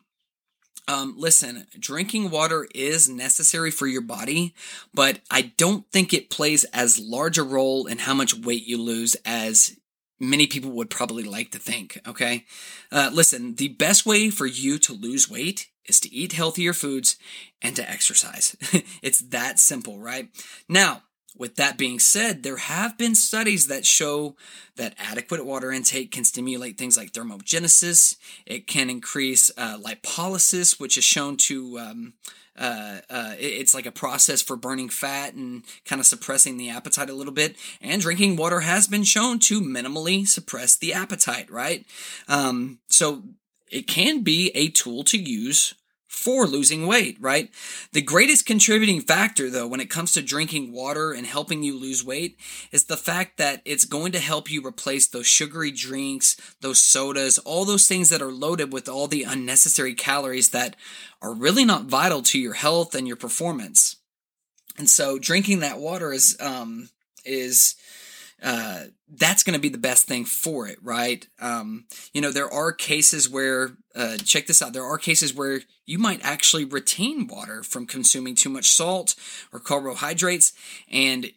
Um, 0.88 1.14
listen, 1.16 1.66
drinking 1.78 2.30
water 2.30 2.68
is 2.74 3.08
necessary 3.08 3.70
for 3.70 3.86
your 3.86 4.02
body, 4.02 4.54
but 4.94 5.20
I 5.30 5.52
don't 5.56 5.90
think 5.90 6.14
it 6.14 6.30
plays 6.30 6.64
as 6.72 6.98
large 6.98 7.38
a 7.38 7.42
role 7.42 7.86
in 7.86 7.98
how 7.98 8.14
much 8.14 8.34
weight 8.34 8.66
you 8.66 8.80
lose 8.80 9.16
as 9.24 9.76
many 10.20 10.46
people 10.46 10.70
would 10.70 10.90
probably 10.90 11.24
like 11.24 11.50
to 11.50 11.58
think. 11.58 11.98
Okay. 12.06 12.44
Uh, 12.90 13.10
listen, 13.12 13.56
the 13.56 13.68
best 13.68 14.06
way 14.06 14.30
for 14.30 14.46
you 14.46 14.78
to 14.78 14.92
lose 14.92 15.28
weight 15.28 15.68
is 15.84 16.00
to 16.00 16.12
eat 16.12 16.32
healthier 16.32 16.72
foods 16.72 17.16
and 17.60 17.76
to 17.76 17.90
exercise. 17.90 18.56
it's 19.02 19.20
that 19.20 19.58
simple, 19.58 19.98
right? 19.98 20.28
Now, 20.68 21.02
with 21.38 21.56
that 21.56 21.78
being 21.78 21.98
said, 21.98 22.42
there 22.42 22.56
have 22.56 22.96
been 22.96 23.14
studies 23.14 23.66
that 23.68 23.86
show 23.86 24.36
that 24.76 24.94
adequate 24.98 25.44
water 25.44 25.72
intake 25.72 26.12
can 26.12 26.24
stimulate 26.24 26.78
things 26.78 26.96
like 26.96 27.12
thermogenesis. 27.12 28.16
It 28.44 28.66
can 28.66 28.90
increase 28.90 29.50
uh, 29.56 29.78
lipolysis, 29.78 30.78
which 30.78 30.98
is 30.98 31.04
shown 31.04 31.36
to 31.38 31.78
um, 31.78 32.12
uh, 32.58 33.00
uh, 33.10 33.34
it's 33.38 33.74
like 33.74 33.86
a 33.86 33.92
process 33.92 34.40
for 34.40 34.56
burning 34.56 34.88
fat 34.88 35.34
and 35.34 35.62
kind 35.84 36.00
of 36.00 36.06
suppressing 36.06 36.56
the 36.56 36.70
appetite 36.70 37.10
a 37.10 37.14
little 37.14 37.32
bit. 37.32 37.56
And 37.80 38.00
drinking 38.00 38.36
water 38.36 38.60
has 38.60 38.86
been 38.86 39.04
shown 39.04 39.38
to 39.40 39.60
minimally 39.60 40.26
suppress 40.26 40.76
the 40.76 40.92
appetite, 40.92 41.50
right? 41.50 41.84
Um, 42.28 42.78
so 42.88 43.24
it 43.70 43.86
can 43.86 44.22
be 44.22 44.50
a 44.54 44.68
tool 44.68 45.04
to 45.04 45.18
use 45.18 45.74
for 46.16 46.46
losing 46.46 46.86
weight, 46.86 47.16
right? 47.20 47.50
The 47.92 48.00
greatest 48.00 48.46
contributing 48.46 49.00
factor, 49.02 49.50
though, 49.50 49.66
when 49.66 49.80
it 49.80 49.90
comes 49.90 50.12
to 50.12 50.22
drinking 50.22 50.72
water 50.72 51.12
and 51.12 51.26
helping 51.26 51.62
you 51.62 51.78
lose 51.78 52.04
weight 52.04 52.38
is 52.72 52.84
the 52.84 52.96
fact 52.96 53.36
that 53.36 53.60
it's 53.64 53.84
going 53.84 54.12
to 54.12 54.18
help 54.18 54.50
you 54.50 54.66
replace 54.66 55.06
those 55.06 55.26
sugary 55.26 55.70
drinks, 55.70 56.36
those 56.60 56.82
sodas, 56.82 57.38
all 57.38 57.64
those 57.64 57.86
things 57.86 58.08
that 58.08 58.22
are 58.22 58.32
loaded 58.32 58.72
with 58.72 58.88
all 58.88 59.06
the 59.06 59.24
unnecessary 59.24 59.94
calories 59.94 60.50
that 60.50 60.74
are 61.20 61.34
really 61.34 61.64
not 61.64 61.84
vital 61.84 62.22
to 62.22 62.38
your 62.38 62.54
health 62.54 62.94
and 62.94 63.06
your 63.06 63.16
performance. 63.16 63.96
And 64.78 64.88
so 64.88 65.18
drinking 65.18 65.60
that 65.60 65.78
water 65.78 66.12
is, 66.12 66.36
um, 66.40 66.88
is, 67.24 67.76
uh, 68.42 68.84
that's 69.08 69.42
going 69.42 69.54
to 69.54 69.60
be 69.60 69.68
the 69.68 69.78
best 69.78 70.06
thing 70.06 70.24
for 70.24 70.66
it, 70.66 70.78
right? 70.82 71.26
Um, 71.40 71.84
you 72.12 72.20
know, 72.20 72.32
there 72.32 72.52
are 72.52 72.72
cases 72.72 73.28
where, 73.28 73.76
uh, 73.94 74.16
check 74.18 74.46
this 74.46 74.60
out, 74.60 74.72
there 74.72 74.84
are 74.84 74.98
cases 74.98 75.32
where 75.32 75.60
you 75.84 75.98
might 75.98 76.24
actually 76.24 76.64
retain 76.64 77.28
water 77.28 77.62
from 77.62 77.86
consuming 77.86 78.34
too 78.34 78.48
much 78.48 78.68
salt 78.68 79.14
or 79.52 79.60
carbohydrates. 79.60 80.52
And 80.90 81.30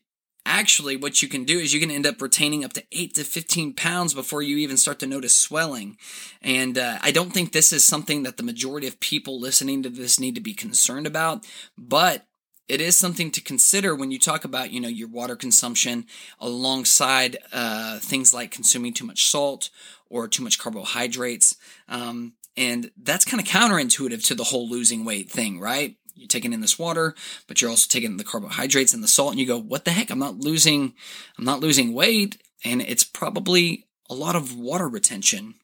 actually, 0.45 0.97
what 0.97 1.21
you 1.21 1.27
can 1.27 1.43
do 1.43 1.59
is 1.59 1.71
you 1.71 1.79
can 1.79 1.91
end 1.91 2.07
up 2.07 2.21
retaining 2.21 2.65
up 2.65 2.73
to 2.73 2.83
8 2.91 3.13
to 3.15 3.23
15 3.23 3.73
pounds 3.73 4.15
before 4.15 4.41
you 4.41 4.57
even 4.57 4.77
start 4.77 4.97
to 4.99 5.07
notice 5.07 5.37
swelling. 5.37 5.97
And 6.41 6.77
uh, 6.77 6.97
I 7.01 7.11
don't 7.11 7.31
think 7.31 7.51
this 7.51 7.71
is 7.71 7.85
something 7.85 8.23
that 8.23 8.37
the 8.37 8.43
majority 8.43 8.87
of 8.87 8.99
people 8.99 9.39
listening 9.39 9.83
to 9.83 9.89
this 9.89 10.19
need 10.19 10.33
to 10.35 10.41
be 10.41 10.55
concerned 10.55 11.05
about, 11.05 11.45
but 11.77 12.25
it 12.69 12.79
is 12.79 12.95
something 12.95 13.31
to 13.31 13.41
consider 13.41 13.95
when 13.95 14.11
you 14.11 14.19
talk 14.19 14.45
about 14.45 14.71
you 14.71 14.79
know 14.79 14.87
your 14.87 15.09
water 15.09 15.35
consumption 15.35 16.05
alongside 16.39 17.37
uh, 17.51 17.99
things 17.99 18.33
like 18.33 18.51
consuming 18.51 18.93
too 18.93 19.05
much 19.05 19.25
salt 19.25 19.69
or 20.09 20.27
too 20.27 20.43
much 20.43 20.59
carbohydrates. 20.59 21.55
Um, 21.87 22.33
and 22.55 22.91
that's 23.01 23.25
kind 23.25 23.41
of 23.41 23.47
counterintuitive 23.47 24.25
to 24.27 24.35
the 24.35 24.45
whole 24.45 24.69
losing 24.69 25.03
weight 25.03 25.29
thing 25.29 25.59
right? 25.59 25.95
You're 26.15 26.27
taking 26.27 26.53
in 26.53 26.61
this 26.61 26.77
water 26.77 27.15
but 27.47 27.61
you're 27.61 27.71
also 27.71 27.87
taking 27.89 28.17
the 28.17 28.23
carbohydrates 28.23 28.93
and 28.93 29.03
the 29.03 29.07
salt 29.07 29.31
and 29.31 29.39
you 29.39 29.47
go 29.47 29.59
what 29.59 29.85
the 29.85 29.91
heck? 29.91 30.09
I'm 30.11 30.19
not 30.19 30.37
losing 30.37 30.93
i'm 31.37 31.45
not 31.45 31.61
losing 31.61 31.93
weight. 31.93 32.37
And 32.63 32.81
it's 32.81 33.03
probably 33.03 33.85
a 34.09 34.13
lot 34.13 34.35
of 34.35 34.57
water 34.57 34.87
retention. 34.87 35.55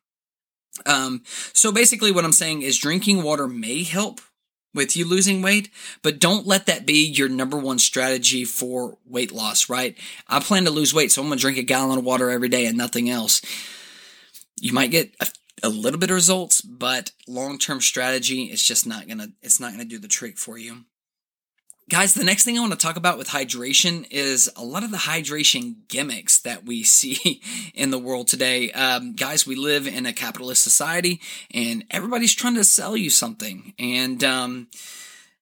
Um, 0.86 1.24
so 1.54 1.72
basically 1.72 2.12
what 2.12 2.26
i'm 2.26 2.32
saying 2.32 2.62
is 2.62 2.78
drinking 2.78 3.24
water 3.24 3.48
may 3.48 3.84
help 3.84 4.22
with 4.76 4.96
you 4.96 5.08
losing 5.08 5.42
weight, 5.42 5.70
but 6.04 6.20
don't 6.20 6.46
let 6.46 6.68
that 6.68 6.86
be 6.86 7.08
your 7.08 7.30
number 7.30 7.58
one 7.58 7.80
strategy 7.80 8.46
for 8.46 8.98
weight 9.06 9.32
loss, 9.32 9.70
right? 9.70 9.98
I 10.28 10.40
plan 10.40 10.66
to 10.66 10.72
lose 10.72 10.94
weight, 10.94 11.12
so 11.12 11.22
I'm 11.22 11.30
gonna 11.30 11.40
drink 11.40 11.58
a 11.58 11.64
gallon 11.64 11.98
of 11.98 12.04
water 12.04 12.30
every 12.30 12.50
day 12.50 12.66
and 12.68 12.78
nothing 12.78 13.10
else. 13.10 13.42
You 14.60 14.74
might 14.74 14.92
get 14.92 15.16
a, 15.20 15.28
a 15.64 15.70
little 15.70 16.00
bit 16.00 16.12
of 16.12 16.16
results, 16.16 16.62
but 16.62 17.12
long 17.28 17.58
term 17.58 17.82
strategy 17.82 18.44
is 18.44 18.62
just 18.62 18.86
not 18.86 19.08
gonna 19.08 19.30
it's 19.42 19.60
not 19.60 19.72
gonna 19.72 19.86
do 19.86 19.98
the 19.98 20.08
trick 20.08 20.38
for 20.38 20.58
you. 20.58 20.86
Guys, 21.88 22.16
the 22.16 22.24
next 22.24 22.44
thing 22.44 22.58
I 22.58 22.62
want 22.62 22.72
to 22.72 22.80
talk 22.80 22.98
about 22.98 23.20
with 23.20 23.28
hydration 23.28 24.08
is 24.10 24.52
a 24.56 24.64
lot 24.64 24.84
of 24.84 24.90
the 24.90 24.98
hydration 24.98 25.88
gimmicks 25.88 26.40
that 26.40 26.66
we 26.66 26.82
see 26.84 27.44
in 27.76 27.92
the 27.92 28.00
world 28.00 28.28
today. 28.28 28.72
Um, 28.72 29.14
guys, 29.14 29.46
we 29.46 29.56
live 29.56 29.86
in 29.86 30.08
a 30.08 30.14
capitalist 30.14 30.64
society 30.64 31.22
and 31.54 31.86
everybody's 31.92 32.34
trying 32.34 32.56
to 32.56 32.64
sell 32.64 32.98
you 32.98 33.12
something. 33.12 33.74
And, 33.78 34.24
um, 34.24 34.68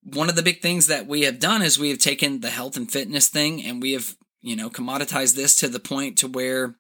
one 0.04 0.28
of 0.28 0.36
the 0.36 0.44
big 0.44 0.62
things 0.62 0.88
that 0.88 1.08
we 1.08 1.22
have 1.22 1.40
done 1.40 1.62
is 1.62 1.80
we 1.80 1.90
have 1.90 2.00
taken 2.00 2.42
the 2.42 2.50
health 2.50 2.76
and 2.76 2.92
fitness 2.92 3.30
thing 3.30 3.64
and 3.64 3.82
we 3.82 3.94
have, 3.94 4.18
you 4.42 4.58
know, 4.58 4.70
commoditized 4.70 5.38
this 5.38 5.56
to 5.56 5.70
the 5.70 5.80
point 5.80 6.18
to 6.18 6.28
where 6.28 6.76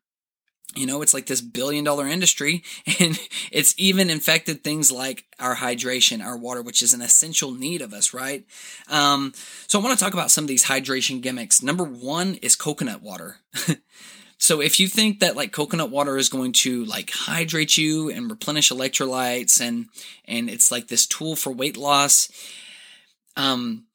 you 0.75 0.85
know, 0.85 1.01
it's 1.01 1.13
like 1.13 1.25
this 1.25 1.41
billion 1.41 1.83
dollar 1.83 2.07
industry 2.07 2.63
and 2.99 3.19
it's 3.51 3.73
even 3.77 4.09
infected 4.09 4.63
things 4.63 4.91
like 4.91 5.25
our 5.39 5.55
hydration, 5.55 6.23
our 6.23 6.37
water, 6.37 6.61
which 6.61 6.81
is 6.81 6.93
an 6.93 7.01
essential 7.01 7.51
need 7.51 7.81
of 7.81 7.93
us, 7.93 8.13
right? 8.13 8.45
Um, 8.89 9.33
so 9.67 9.79
I 9.79 9.83
want 9.83 9.97
to 9.97 10.03
talk 10.03 10.13
about 10.13 10.31
some 10.31 10.43
of 10.43 10.47
these 10.47 10.65
hydration 10.65 11.21
gimmicks. 11.21 11.61
Number 11.61 11.83
one 11.83 12.35
is 12.35 12.55
coconut 12.55 13.01
water. 13.01 13.37
so 14.37 14.61
if 14.61 14.79
you 14.79 14.87
think 14.87 15.19
that 15.19 15.35
like 15.35 15.51
coconut 15.51 15.89
water 15.89 16.17
is 16.17 16.29
going 16.29 16.53
to 16.53 16.85
like 16.85 17.11
hydrate 17.11 17.77
you 17.77 18.09
and 18.09 18.29
replenish 18.29 18.71
electrolytes 18.71 19.61
and, 19.61 19.87
and 20.25 20.49
it's 20.49 20.71
like 20.71 20.87
this 20.87 21.05
tool 21.05 21.35
for 21.35 21.51
weight 21.51 21.77
loss, 21.77 22.29
um, 23.35 23.85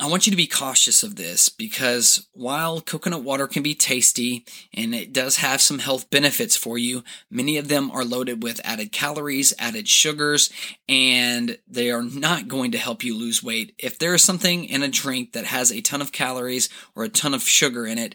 I 0.00 0.06
want 0.06 0.26
you 0.26 0.30
to 0.30 0.36
be 0.36 0.46
cautious 0.46 1.02
of 1.02 1.16
this 1.16 1.50
because 1.50 2.26
while 2.32 2.80
coconut 2.80 3.22
water 3.22 3.46
can 3.46 3.62
be 3.62 3.74
tasty 3.74 4.46
and 4.72 4.94
it 4.94 5.12
does 5.12 5.36
have 5.36 5.60
some 5.60 5.78
health 5.78 6.08
benefits 6.08 6.56
for 6.56 6.78
you, 6.78 7.04
many 7.30 7.58
of 7.58 7.68
them 7.68 7.90
are 7.90 8.02
loaded 8.02 8.42
with 8.42 8.62
added 8.64 8.92
calories, 8.92 9.52
added 9.58 9.88
sugars, 9.88 10.48
and 10.88 11.58
they 11.68 11.90
are 11.90 12.02
not 12.02 12.48
going 12.48 12.70
to 12.72 12.78
help 12.78 13.04
you 13.04 13.14
lose 13.14 13.42
weight. 13.42 13.74
If 13.76 13.98
there 13.98 14.14
is 14.14 14.22
something 14.22 14.64
in 14.64 14.82
a 14.82 14.88
drink 14.88 15.32
that 15.32 15.44
has 15.44 15.70
a 15.70 15.82
ton 15.82 16.00
of 16.00 16.12
calories 16.12 16.70
or 16.94 17.04
a 17.04 17.10
ton 17.10 17.34
of 17.34 17.42
sugar 17.42 17.86
in 17.86 17.98
it, 17.98 18.14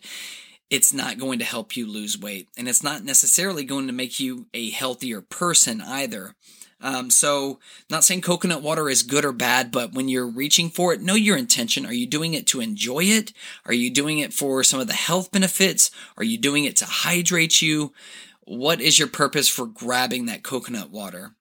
it's 0.72 0.92
not 0.92 1.20
going 1.20 1.38
to 1.38 1.46
help 1.46 1.78
you 1.78 1.86
lose 1.86 2.18
weight. 2.18 2.50
And 2.58 2.68
it's 2.68 2.82
not 2.82 3.04
necessarily 3.04 3.64
going 3.64 3.86
to 3.86 3.94
make 3.94 4.20
you 4.20 4.48
a 4.56 4.72
healthier 4.72 5.22
person 5.22 5.82
either. 5.82 6.34
Um, 6.82 7.10
so, 7.10 7.60
not 7.90 8.04
saying 8.04 8.22
coconut 8.22 8.62
water 8.62 8.90
is 8.90 9.02
good 9.02 9.26
or 9.26 9.32
bad, 9.32 9.72
but 9.72 9.94
when 9.94 10.10
you're 10.10 10.28
reaching 10.28 10.70
for 10.70 10.94
it, 10.94 11.02
know 11.02 11.16
your 11.16 11.38
intention. 11.38 11.86
Are 11.86 11.94
you 11.94 12.06
doing 12.06 12.34
it 12.34 12.46
to 12.48 12.60
enjoy 12.60 13.06
it? 13.06 13.32
Are 13.66 13.74
you 13.74 13.90
doing 13.90 14.20
it 14.20 14.34
for 14.34 14.64
some 14.64 14.80
of 14.80 14.88
the 14.88 14.94
health 14.94 15.32
benefits? 15.32 15.90
Are 16.18 16.24
you 16.24 16.38
doing 16.38 16.66
it 16.66 16.76
to 16.78 16.86
hydrate 16.86 17.62
you? 17.62 17.94
What 18.44 18.82
is 18.82 19.00
your 19.00 19.08
purpose 19.08 19.48
for 19.48 19.66
grabbing 19.66 20.26
that 20.26 20.44
coconut 20.44 20.92
water? 20.92 21.32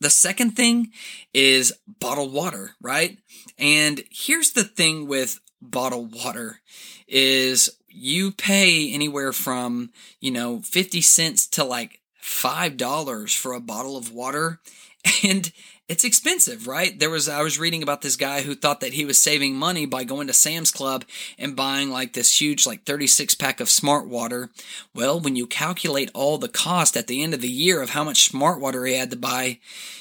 The 0.00 0.10
second 0.10 0.50
thing 0.50 0.92
is 1.32 1.72
bottled 1.86 2.32
water, 2.32 2.72
right? 2.80 3.18
And 3.58 4.02
here's 4.10 4.52
the 4.52 4.64
thing 4.64 5.08
with 5.08 5.40
bottled 5.62 6.14
water 6.14 6.60
is 7.08 7.70
you 7.88 8.32
pay 8.32 8.92
anywhere 8.92 9.32
from, 9.32 9.90
you 10.20 10.30
know, 10.30 10.60
50 10.60 11.00
cents 11.00 11.46
to 11.48 11.64
like 11.64 12.00
$5 12.24 13.36
for 13.36 13.52
a 13.52 13.60
bottle 13.60 13.96
of 13.96 14.12
water 14.12 14.60
and 15.24 15.52
it's 15.86 16.04
expensive, 16.04 16.66
right? 16.66 16.98
There 16.98 17.10
was 17.10 17.28
I 17.28 17.42
was 17.42 17.58
reading 17.58 17.82
about 17.82 18.00
this 18.00 18.16
guy 18.16 18.40
who 18.40 18.54
thought 18.54 18.80
that 18.80 18.94
he 18.94 19.04
was 19.04 19.20
saving 19.20 19.54
money 19.54 19.84
by 19.84 20.04
going 20.04 20.26
to 20.28 20.32
Sam's 20.32 20.70
Club 20.70 21.04
and 21.38 21.54
buying 21.54 21.90
like 21.90 22.14
this 22.14 22.40
huge 22.40 22.66
like 22.66 22.84
36 22.84 23.34
pack 23.34 23.60
of 23.60 23.68
smart 23.68 24.08
water. 24.08 24.48
Well, 24.94 25.20
when 25.20 25.36
you 25.36 25.46
calculate 25.46 26.10
all 26.14 26.38
the 26.38 26.48
cost 26.48 26.96
at 26.96 27.06
the 27.06 27.22
end 27.22 27.34
of 27.34 27.42
the 27.42 27.50
year 27.50 27.82
of 27.82 27.90
how 27.90 28.02
much 28.02 28.28
smart 28.30 28.60
water 28.60 28.86
he 28.86 28.96
had 28.96 29.10
to 29.10 29.16
buy, 29.16 29.58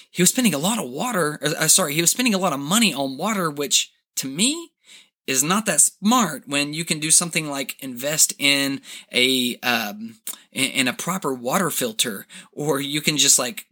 he 0.10 0.22
was 0.22 0.30
spending 0.30 0.54
a 0.54 0.60
lot 0.60 0.82
of 0.82 0.90
water, 0.90 1.38
or, 1.42 1.50
uh, 1.50 1.68
sorry, 1.68 1.94
he 1.94 2.02
was 2.02 2.12
spending 2.12 2.34
a 2.34 2.40
lot 2.40 2.54
of 2.54 2.60
money 2.60 2.94
on 2.94 3.18
water 3.18 3.52
which 3.52 3.92
to 4.16 4.28
me 4.30 4.72
is 5.28 5.44
not 5.44 5.66
that 5.66 5.82
smart 5.82 6.48
when 6.48 6.74
you 6.74 6.84
can 6.84 7.00
do 7.00 7.12
something 7.12 7.50
like 7.50 7.82
invest 7.82 8.34
in 8.40 8.82
a 9.12 9.58
um, 9.58 10.18
in 10.52 10.88
a 10.88 10.94
proper 10.94 11.34
water 11.34 11.70
filter 11.70 12.26
or 12.52 12.80
you 12.80 13.02
can 13.02 13.18
just 13.18 13.40
like 13.40 13.66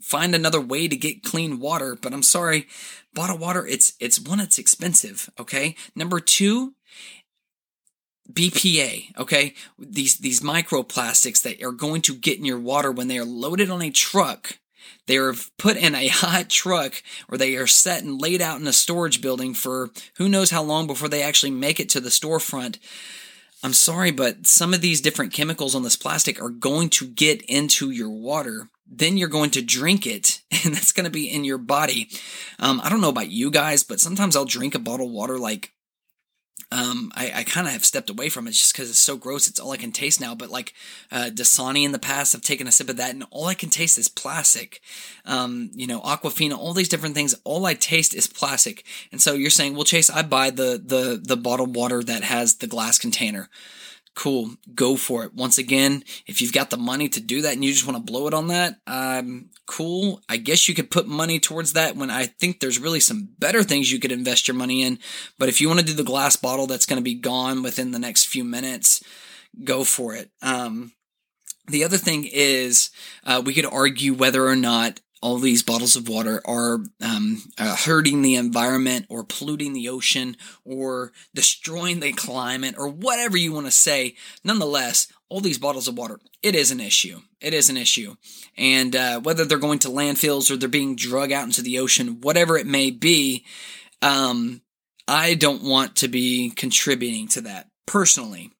find 0.00 0.34
another 0.34 0.60
way 0.60 0.88
to 0.88 0.96
get 0.96 1.22
clean 1.22 1.58
water 1.58 1.96
but 2.00 2.12
i'm 2.12 2.22
sorry 2.22 2.66
bottled 3.14 3.40
water 3.40 3.66
it's 3.66 3.94
it's 4.00 4.20
one 4.20 4.40
it's 4.40 4.58
expensive 4.58 5.30
okay 5.38 5.74
number 5.94 6.20
two 6.20 6.74
BPA, 8.30 9.18
okay? 9.18 9.54
These 9.78 10.18
these 10.18 10.40
microplastics 10.40 11.42
that 11.42 11.62
are 11.62 11.72
going 11.72 12.02
to 12.02 12.14
get 12.14 12.38
in 12.38 12.44
your 12.44 12.58
water 12.58 12.90
when 12.90 13.08
they 13.08 13.18
are 13.18 13.24
loaded 13.24 13.68
on 13.68 13.82
a 13.82 13.90
truck 13.90 14.58
They 15.06 15.16
are 15.16 15.34
put 15.58 15.76
in 15.76 15.94
a 15.94 16.08
hot 16.08 16.48
truck 16.48 17.02
or 17.28 17.38
they 17.38 17.56
are 17.56 17.66
set 17.66 18.02
and 18.02 18.20
laid 18.20 18.40
out 18.40 18.60
in 18.60 18.66
a 18.66 18.72
storage 18.72 19.20
building 19.20 19.54
for 19.54 19.90
who 20.16 20.28
knows 20.28 20.50
how 20.50 20.62
long 20.62 20.86
before 20.86 21.08
they 21.08 21.22
actually 21.22 21.52
make 21.52 21.80
it 21.80 21.88
to 21.90 22.00
the 22.00 22.08
storefront. 22.08 22.78
I'm 23.64 23.72
sorry, 23.72 24.10
but 24.10 24.46
some 24.46 24.74
of 24.74 24.80
these 24.80 25.00
different 25.00 25.32
chemicals 25.32 25.74
on 25.74 25.84
this 25.84 25.96
plastic 25.96 26.42
are 26.42 26.50
going 26.50 26.88
to 26.90 27.06
get 27.06 27.42
into 27.42 27.90
your 27.90 28.10
water. 28.10 28.68
Then 28.86 29.16
you're 29.16 29.28
going 29.28 29.50
to 29.50 29.62
drink 29.62 30.04
it, 30.06 30.42
and 30.64 30.74
that's 30.74 30.92
going 30.92 31.04
to 31.04 31.10
be 31.10 31.30
in 31.30 31.44
your 31.44 31.58
body. 31.58 32.10
Um, 32.58 32.80
I 32.82 32.88
don't 32.88 33.00
know 33.00 33.08
about 33.08 33.30
you 33.30 33.50
guys, 33.50 33.84
but 33.84 34.00
sometimes 34.00 34.34
I'll 34.34 34.44
drink 34.44 34.74
a 34.74 34.80
bottle 34.80 35.06
of 35.06 35.12
water 35.12 35.38
like 35.38 35.72
um, 36.72 37.12
I, 37.14 37.32
I 37.34 37.44
kind 37.44 37.66
of 37.66 37.72
have 37.74 37.84
stepped 37.84 38.08
away 38.08 38.28
from 38.30 38.48
it 38.48 38.52
just 38.52 38.72
because 38.72 38.88
it's 38.88 38.98
so 38.98 39.16
gross. 39.16 39.46
It's 39.46 39.60
all 39.60 39.72
I 39.72 39.76
can 39.76 39.92
taste 39.92 40.20
now. 40.20 40.34
But 40.34 40.50
like 40.50 40.72
uh, 41.10 41.30
Dasani 41.32 41.84
in 41.84 41.92
the 41.92 41.98
past, 41.98 42.34
I've 42.34 42.40
taken 42.42 42.66
a 42.66 42.72
sip 42.72 42.88
of 42.88 42.96
that, 42.96 43.10
and 43.10 43.24
all 43.30 43.46
I 43.46 43.54
can 43.54 43.68
taste 43.68 43.98
is 43.98 44.08
plastic. 44.08 44.80
Um, 45.26 45.70
you 45.74 45.86
know, 45.86 46.00
Aquafina, 46.00 46.56
all 46.56 46.72
these 46.72 46.88
different 46.88 47.14
things. 47.14 47.34
All 47.44 47.66
I 47.66 47.74
taste 47.74 48.14
is 48.14 48.26
plastic. 48.26 48.84
And 49.10 49.20
so 49.20 49.34
you're 49.34 49.50
saying, 49.50 49.74
well, 49.74 49.84
Chase, 49.84 50.08
I 50.08 50.22
buy 50.22 50.50
the 50.50 50.82
the 50.82 51.20
the 51.22 51.36
bottled 51.36 51.76
water 51.76 52.02
that 52.02 52.24
has 52.24 52.56
the 52.56 52.66
glass 52.66 52.98
container 52.98 53.48
cool, 54.14 54.50
go 54.74 54.96
for 54.96 55.24
it. 55.24 55.34
Once 55.34 55.58
again, 55.58 56.04
if 56.26 56.40
you've 56.40 56.52
got 56.52 56.70
the 56.70 56.76
money 56.76 57.08
to 57.08 57.20
do 57.20 57.42
that 57.42 57.54
and 57.54 57.64
you 57.64 57.72
just 57.72 57.86
want 57.86 57.96
to 57.96 58.12
blow 58.12 58.26
it 58.26 58.34
on 58.34 58.48
that, 58.48 58.76
um, 58.86 59.50
cool. 59.66 60.20
I 60.28 60.36
guess 60.36 60.68
you 60.68 60.74
could 60.74 60.90
put 60.90 61.06
money 61.06 61.38
towards 61.38 61.72
that 61.72 61.96
when 61.96 62.10
I 62.10 62.26
think 62.26 62.60
there's 62.60 62.78
really 62.78 63.00
some 63.00 63.30
better 63.38 63.62
things 63.62 63.90
you 63.90 64.00
could 64.00 64.12
invest 64.12 64.48
your 64.48 64.56
money 64.56 64.82
in. 64.82 64.98
But 65.38 65.48
if 65.48 65.60
you 65.60 65.68
want 65.68 65.80
to 65.80 65.86
do 65.86 65.94
the 65.94 66.04
glass 66.04 66.36
bottle 66.36 66.66
that's 66.66 66.86
going 66.86 66.98
to 66.98 67.02
be 67.02 67.14
gone 67.14 67.62
within 67.62 67.90
the 67.90 67.98
next 67.98 68.26
few 68.26 68.44
minutes, 68.44 69.02
go 69.64 69.84
for 69.84 70.14
it. 70.14 70.30
Um, 70.42 70.92
the 71.68 71.84
other 71.84 71.96
thing 71.96 72.28
is, 72.30 72.90
uh, 73.24 73.42
we 73.44 73.54
could 73.54 73.66
argue 73.66 74.14
whether 74.14 74.46
or 74.46 74.56
not 74.56 75.00
all 75.22 75.38
these 75.38 75.62
bottles 75.62 75.94
of 75.94 76.08
water 76.08 76.42
are 76.44 76.80
um, 77.00 77.42
uh, 77.56 77.76
hurting 77.76 78.22
the 78.22 78.34
environment 78.34 79.06
or 79.08 79.24
polluting 79.24 79.72
the 79.72 79.88
ocean 79.88 80.36
or 80.64 81.12
destroying 81.32 82.00
the 82.00 82.12
climate 82.12 82.74
or 82.76 82.88
whatever 82.88 83.36
you 83.36 83.52
want 83.52 83.66
to 83.66 83.72
say. 83.72 84.16
Nonetheless, 84.42 85.06
all 85.28 85.40
these 85.40 85.58
bottles 85.58 85.86
of 85.86 85.96
water, 85.96 86.18
it 86.42 86.54
is 86.56 86.72
an 86.72 86.80
issue. 86.80 87.20
It 87.40 87.54
is 87.54 87.70
an 87.70 87.76
issue. 87.76 88.16
And 88.58 88.94
uh, 88.96 89.20
whether 89.20 89.44
they're 89.44 89.58
going 89.58 89.78
to 89.80 89.88
landfills 89.88 90.50
or 90.50 90.56
they're 90.56 90.68
being 90.68 90.96
drug 90.96 91.30
out 91.30 91.44
into 91.44 91.62
the 91.62 91.78
ocean, 91.78 92.20
whatever 92.20 92.58
it 92.58 92.66
may 92.66 92.90
be, 92.90 93.44
um, 94.02 94.60
I 95.06 95.34
don't 95.34 95.62
want 95.62 95.96
to 95.96 96.08
be 96.08 96.50
contributing 96.50 97.28
to 97.28 97.42
that 97.42 97.68
personally. 97.86 98.50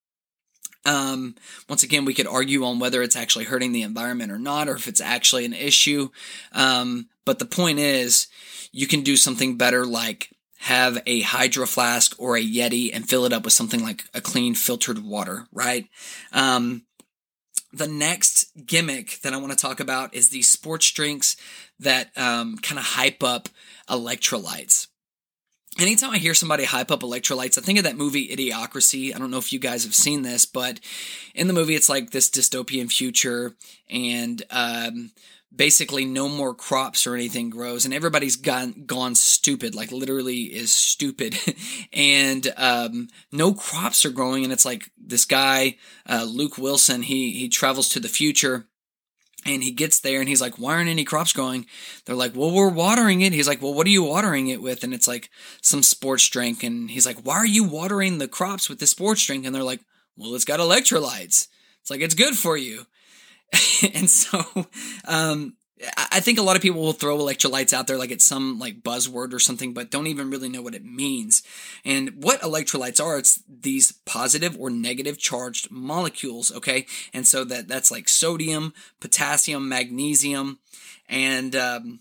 Um, 0.84 1.36
once 1.68 1.82
again, 1.82 2.04
we 2.04 2.14
could 2.14 2.26
argue 2.26 2.64
on 2.64 2.78
whether 2.78 3.02
it's 3.02 3.16
actually 3.16 3.44
hurting 3.44 3.72
the 3.72 3.82
environment 3.82 4.32
or 4.32 4.38
not, 4.38 4.68
or 4.68 4.74
if 4.74 4.88
it's 4.88 5.00
actually 5.00 5.44
an 5.44 5.52
issue. 5.52 6.08
Um, 6.52 7.08
but 7.24 7.38
the 7.38 7.44
point 7.44 7.78
is, 7.78 8.26
you 8.72 8.86
can 8.86 9.02
do 9.02 9.16
something 9.16 9.56
better 9.56 9.86
like 9.86 10.30
have 10.58 11.02
a 11.06 11.22
hydro 11.22 11.66
flask 11.66 12.14
or 12.18 12.36
a 12.36 12.42
Yeti 12.42 12.90
and 12.92 13.08
fill 13.08 13.24
it 13.24 13.32
up 13.32 13.44
with 13.44 13.52
something 13.52 13.82
like 13.82 14.04
a 14.14 14.20
clean 14.20 14.54
filtered 14.54 15.04
water, 15.04 15.46
right? 15.52 15.86
Um, 16.32 16.84
the 17.72 17.88
next 17.88 18.52
gimmick 18.66 19.20
that 19.22 19.32
I 19.32 19.38
want 19.38 19.50
to 19.50 19.58
talk 19.58 19.80
about 19.80 20.14
is 20.14 20.28
these 20.28 20.48
sports 20.48 20.90
drinks 20.92 21.36
that 21.80 22.16
um, 22.16 22.58
kind 22.58 22.78
of 22.78 22.84
hype 22.84 23.22
up 23.24 23.48
electrolytes 23.88 24.88
anytime 25.78 26.10
I 26.10 26.18
hear 26.18 26.34
somebody 26.34 26.64
hype 26.64 26.90
up 26.90 27.00
electrolytes, 27.00 27.58
I 27.58 27.60
think 27.62 27.78
of 27.78 27.84
that 27.84 27.96
movie 27.96 28.28
Idiocracy. 28.28 29.14
I 29.14 29.18
don't 29.18 29.30
know 29.30 29.38
if 29.38 29.52
you 29.52 29.58
guys 29.58 29.84
have 29.84 29.94
seen 29.94 30.22
this, 30.22 30.44
but 30.44 30.80
in 31.34 31.46
the 31.46 31.52
movie, 31.52 31.74
it's 31.74 31.88
like 31.88 32.10
this 32.10 32.30
dystopian 32.30 32.90
future, 32.90 33.56
and 33.90 34.42
um, 34.50 35.12
basically 35.54 36.04
no 36.04 36.28
more 36.28 36.54
crops 36.54 37.06
or 37.06 37.14
anything 37.14 37.50
grows, 37.50 37.84
and 37.84 37.94
everybody's 37.94 38.36
gone 38.36 38.84
gone 38.86 39.14
stupid, 39.14 39.74
like 39.74 39.92
literally 39.92 40.42
is 40.42 40.70
stupid, 40.70 41.36
and 41.92 42.52
um, 42.56 43.08
no 43.30 43.54
crops 43.54 44.04
are 44.04 44.10
growing, 44.10 44.44
and 44.44 44.52
it's 44.52 44.66
like 44.66 44.90
this 44.98 45.24
guy 45.24 45.76
uh, 46.08 46.26
Luke 46.28 46.58
Wilson. 46.58 47.02
He 47.02 47.32
he 47.32 47.48
travels 47.48 47.88
to 47.90 48.00
the 48.00 48.08
future 48.08 48.66
and 49.44 49.62
he 49.62 49.70
gets 49.70 50.00
there 50.00 50.20
and 50.20 50.28
he's 50.28 50.40
like, 50.40 50.58
why 50.58 50.74
aren't 50.74 50.88
any 50.88 51.04
crops 51.04 51.32
growing? 51.32 51.66
They're 52.04 52.16
like, 52.16 52.36
well, 52.36 52.50
we're 52.50 52.68
watering 52.70 53.22
it. 53.22 53.32
He's 53.32 53.48
like, 53.48 53.60
well, 53.60 53.74
what 53.74 53.86
are 53.86 53.90
you 53.90 54.04
watering 54.04 54.48
it 54.48 54.62
with? 54.62 54.84
And 54.84 54.94
it's 54.94 55.08
like 55.08 55.30
some 55.60 55.82
sports 55.82 56.28
drink. 56.28 56.62
And 56.62 56.90
he's 56.90 57.06
like, 57.06 57.18
why 57.22 57.36
are 57.36 57.46
you 57.46 57.64
watering 57.64 58.18
the 58.18 58.28
crops 58.28 58.68
with 58.68 58.78
the 58.78 58.86
sports 58.86 59.24
drink? 59.26 59.44
And 59.44 59.54
they're 59.54 59.62
like, 59.62 59.80
well, 60.16 60.34
it's 60.34 60.44
got 60.44 60.60
electrolytes. 60.60 61.48
It's 61.80 61.90
like, 61.90 62.00
it's 62.00 62.14
good 62.14 62.36
for 62.36 62.56
you. 62.56 62.86
and 63.94 64.08
so, 64.08 64.44
um, 65.06 65.56
I 65.96 66.20
think 66.20 66.38
a 66.38 66.42
lot 66.42 66.56
of 66.56 66.62
people 66.62 66.80
will 66.80 66.92
throw 66.92 67.18
electrolytes 67.18 67.72
out 67.72 67.86
there 67.86 67.98
like 67.98 68.10
it's 68.10 68.24
some 68.24 68.58
like 68.58 68.82
buzzword 68.82 69.32
or 69.32 69.38
something, 69.38 69.72
but 69.72 69.90
don't 69.90 70.06
even 70.06 70.30
really 70.30 70.48
know 70.48 70.62
what 70.62 70.74
it 70.74 70.84
means. 70.84 71.42
And 71.84 72.22
what 72.22 72.40
electrolytes 72.40 73.02
are, 73.04 73.18
it's 73.18 73.42
these 73.48 73.92
positive 74.04 74.56
or 74.58 74.70
negative 74.70 75.18
charged 75.18 75.70
molecules, 75.70 76.52
okay? 76.52 76.86
And 77.12 77.26
so 77.26 77.44
that 77.44 77.68
that's 77.68 77.90
like 77.90 78.08
sodium, 78.08 78.74
potassium, 79.00 79.68
magnesium, 79.68 80.58
and 81.08 81.56
um, 81.56 82.00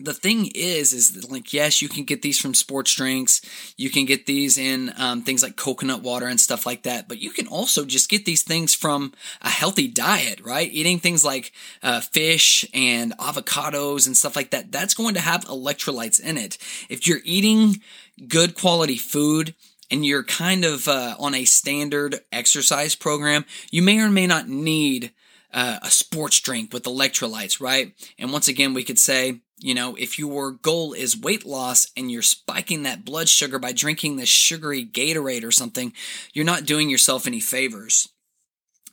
the 0.00 0.14
thing 0.14 0.50
is, 0.54 0.92
is 0.92 1.30
like, 1.30 1.52
yes, 1.52 1.80
you 1.80 1.88
can 1.88 2.04
get 2.04 2.22
these 2.22 2.38
from 2.38 2.52
sports 2.52 2.94
drinks. 2.94 3.40
You 3.76 3.90
can 3.90 4.06
get 4.06 4.26
these 4.26 4.58
in 4.58 4.92
um, 4.98 5.22
things 5.22 5.42
like 5.42 5.56
coconut 5.56 6.02
water 6.02 6.26
and 6.26 6.40
stuff 6.40 6.66
like 6.66 6.82
that. 6.82 7.08
But 7.08 7.20
you 7.20 7.30
can 7.30 7.46
also 7.46 7.84
just 7.84 8.10
get 8.10 8.24
these 8.24 8.42
things 8.42 8.74
from 8.74 9.12
a 9.40 9.48
healthy 9.48 9.86
diet, 9.86 10.40
right? 10.40 10.70
Eating 10.70 10.98
things 10.98 11.24
like 11.24 11.52
uh, 11.82 12.00
fish 12.00 12.66
and 12.74 13.16
avocados 13.18 14.06
and 14.06 14.16
stuff 14.16 14.36
like 14.36 14.50
that. 14.50 14.72
That's 14.72 14.94
going 14.94 15.14
to 15.14 15.20
have 15.20 15.44
electrolytes 15.44 16.20
in 16.20 16.38
it. 16.38 16.58
If 16.88 17.06
you're 17.06 17.22
eating 17.24 17.80
good 18.28 18.54
quality 18.54 18.96
food, 18.96 19.54
and 19.90 20.04
you're 20.04 20.24
kind 20.24 20.64
of 20.64 20.88
uh, 20.88 21.14
on 21.18 21.34
a 21.34 21.44
standard 21.44 22.20
exercise 22.32 22.94
program, 22.94 23.44
you 23.70 23.82
may 23.82 24.00
or 24.00 24.10
may 24.10 24.26
not 24.26 24.48
need 24.48 25.12
uh, 25.52 25.78
a 25.82 25.90
sports 25.90 26.40
drink 26.40 26.72
with 26.72 26.84
electrolytes, 26.84 27.60
right? 27.60 27.94
And 28.18 28.32
once 28.32 28.48
again, 28.48 28.74
we 28.74 28.82
could 28.82 28.98
say 28.98 29.40
you 29.64 29.72
know, 29.72 29.96
if 29.98 30.18
your 30.18 30.50
goal 30.50 30.92
is 30.92 31.18
weight 31.18 31.46
loss 31.46 31.90
and 31.96 32.12
you're 32.12 32.20
spiking 32.20 32.82
that 32.82 33.02
blood 33.02 33.30
sugar 33.30 33.58
by 33.58 33.72
drinking 33.72 34.16
this 34.16 34.28
sugary 34.28 34.84
Gatorade 34.84 35.42
or 35.42 35.50
something, 35.50 35.94
you're 36.34 36.44
not 36.44 36.66
doing 36.66 36.90
yourself 36.90 37.26
any 37.26 37.40
favors. 37.40 38.10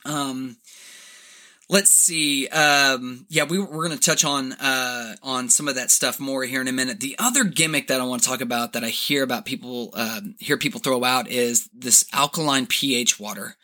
Um, 0.06 0.56
let's 1.68 1.90
see. 1.90 2.48
Um, 2.48 3.26
yeah, 3.28 3.44
we, 3.44 3.58
we're 3.58 3.86
going 3.86 3.98
to 3.98 4.02
touch 4.02 4.24
on 4.24 4.54
uh, 4.54 5.16
on 5.22 5.50
some 5.50 5.68
of 5.68 5.74
that 5.74 5.90
stuff 5.90 6.18
more 6.18 6.42
here 6.44 6.62
in 6.62 6.68
a 6.68 6.72
minute. 6.72 7.00
The 7.00 7.16
other 7.18 7.44
gimmick 7.44 7.88
that 7.88 8.00
I 8.00 8.04
want 8.04 8.22
to 8.22 8.28
talk 8.30 8.40
about 8.40 8.72
that 8.72 8.82
I 8.82 8.88
hear 8.88 9.22
about 9.22 9.44
people 9.44 9.90
uh, 9.92 10.22
hear 10.38 10.56
people 10.56 10.80
throw 10.80 11.04
out 11.04 11.28
is 11.28 11.68
this 11.74 12.06
alkaline 12.14 12.66
pH 12.66 13.20
water. 13.20 13.56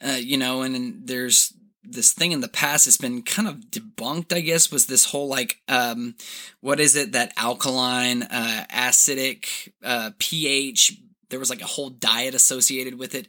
Uh, 0.00 0.12
you 0.12 0.36
know, 0.36 0.62
and, 0.62 0.76
and 0.76 1.08
there's 1.08 1.52
this 1.84 2.12
thing 2.12 2.32
in 2.32 2.40
the 2.40 2.48
past 2.48 2.84
has 2.84 2.96
been 2.96 3.22
kind 3.22 3.48
of 3.48 3.56
debunked, 3.70 4.32
I 4.32 4.40
guess, 4.40 4.70
was 4.70 4.86
this 4.86 5.06
whole 5.06 5.28
like, 5.28 5.60
um, 5.68 6.14
what 6.60 6.80
is 6.80 6.96
it 6.96 7.12
that 7.12 7.32
alkaline, 7.36 8.22
uh, 8.24 8.64
acidic, 8.70 9.72
uh, 9.82 10.10
pH, 10.18 10.98
there 11.30 11.40
was 11.40 11.50
like 11.50 11.62
a 11.62 11.66
whole 11.66 11.90
diet 11.90 12.34
associated 12.34 12.98
with 12.98 13.14
it. 13.14 13.26